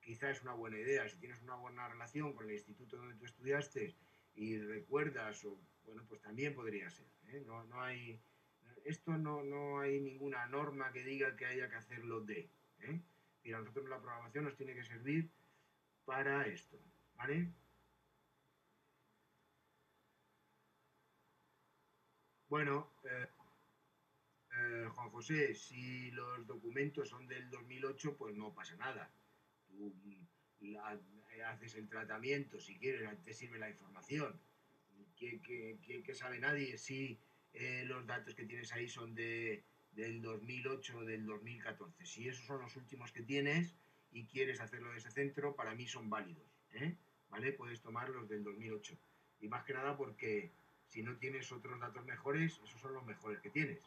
Quizá 0.02 0.32
es 0.32 0.42
una 0.42 0.54
buena 0.54 0.78
idea, 0.78 1.08
si 1.08 1.18
tienes 1.18 1.42
una 1.42 1.56
buena 1.56 1.88
relación 1.88 2.34
con 2.34 2.46
el 2.46 2.54
instituto 2.54 2.98
donde 2.98 3.16
tú 3.16 3.26
estudiaste 3.26 3.96
y 4.36 4.58
recuerdas, 4.58 5.46
o, 5.46 5.58
bueno, 5.86 6.04
pues 6.10 6.22
también 6.22 6.54
podría 6.54 6.90
ser. 6.90 7.08
¿eh? 7.28 7.42
No, 7.46 7.64
no, 7.66 7.82
hay, 7.82 8.20
esto 8.84 9.18
no, 9.18 9.44
no, 9.44 9.80
hay 9.80 10.02
ninguna 10.02 10.46
norma 10.48 10.92
que 10.92 11.04
diga 11.04 11.36
que 11.38 11.46
haya 11.46 11.70
que 11.70 11.76
hacerlo 11.76 12.20
de. 12.22 12.50
¿eh? 12.80 13.02
Nosotros 13.46 13.88
la 13.88 14.02
programación 14.02 14.46
nos 14.46 14.58
tiene 14.58 14.74
que 14.74 14.84
servir 14.84 15.30
para 16.04 16.46
esto. 16.48 16.78
¿Vale? 17.16 17.54
Bueno, 22.52 22.92
eh, 23.06 23.28
eh, 24.60 24.86
Juan 24.94 25.10
José, 25.10 25.56
si 25.56 26.12
los 26.12 26.46
documentos 26.46 27.08
son 27.08 27.26
del 27.26 27.50
2008, 27.50 28.18
pues 28.18 28.36
no 28.36 28.54
pasa 28.54 28.76
nada. 28.76 29.10
Tú 29.70 29.96
mm, 30.60 30.76
haces 31.46 31.76
el 31.76 31.88
tratamiento, 31.88 32.60
si 32.60 32.78
quieres, 32.78 33.10
te 33.24 33.34
sirve 33.34 33.58
la 33.58 33.70
información. 33.70 34.38
¿Qué, 35.16 36.14
sabe 36.14 36.40
nadie 36.40 36.78
si 36.78 37.18
eh, 37.54 37.86
los 37.86 38.06
datos 38.06 38.36
que 38.36 38.44
tienes 38.44 38.74
ahí 38.74 38.90
son 38.90 39.16
de, 39.16 39.64
del 39.94 40.22
2008 40.22 40.98
o 40.98 41.06
del 41.06 41.26
2014? 41.26 42.06
Si 42.06 42.28
esos 42.28 42.46
son 42.46 42.60
los 42.60 42.76
últimos 42.76 43.14
que 43.14 43.22
tienes 43.22 43.78
y 44.12 44.26
quieres 44.26 44.60
hacerlo 44.60 44.92
de 44.92 44.98
ese 44.98 45.12
centro, 45.12 45.56
para 45.56 45.74
mí 45.74 45.88
son 45.88 46.10
válidos. 46.10 46.52
¿Vale? 47.30 47.54
Puedes 47.54 47.80
tomar 47.80 48.10
los 48.10 48.28
del 48.28 48.44
2008. 48.44 48.98
Y 49.40 49.48
más 49.48 49.64
que 49.64 49.72
nada 49.74 49.96
porque 49.96 50.52
si 50.92 51.02
no 51.02 51.16
tienes 51.16 51.50
otros 51.54 51.80
datos 51.80 52.04
mejores, 52.06 52.60
esos 52.66 52.82
son 52.82 52.94
los 52.94 53.06
mejores 53.06 53.40
que 53.40 53.50
tienes. 53.50 53.80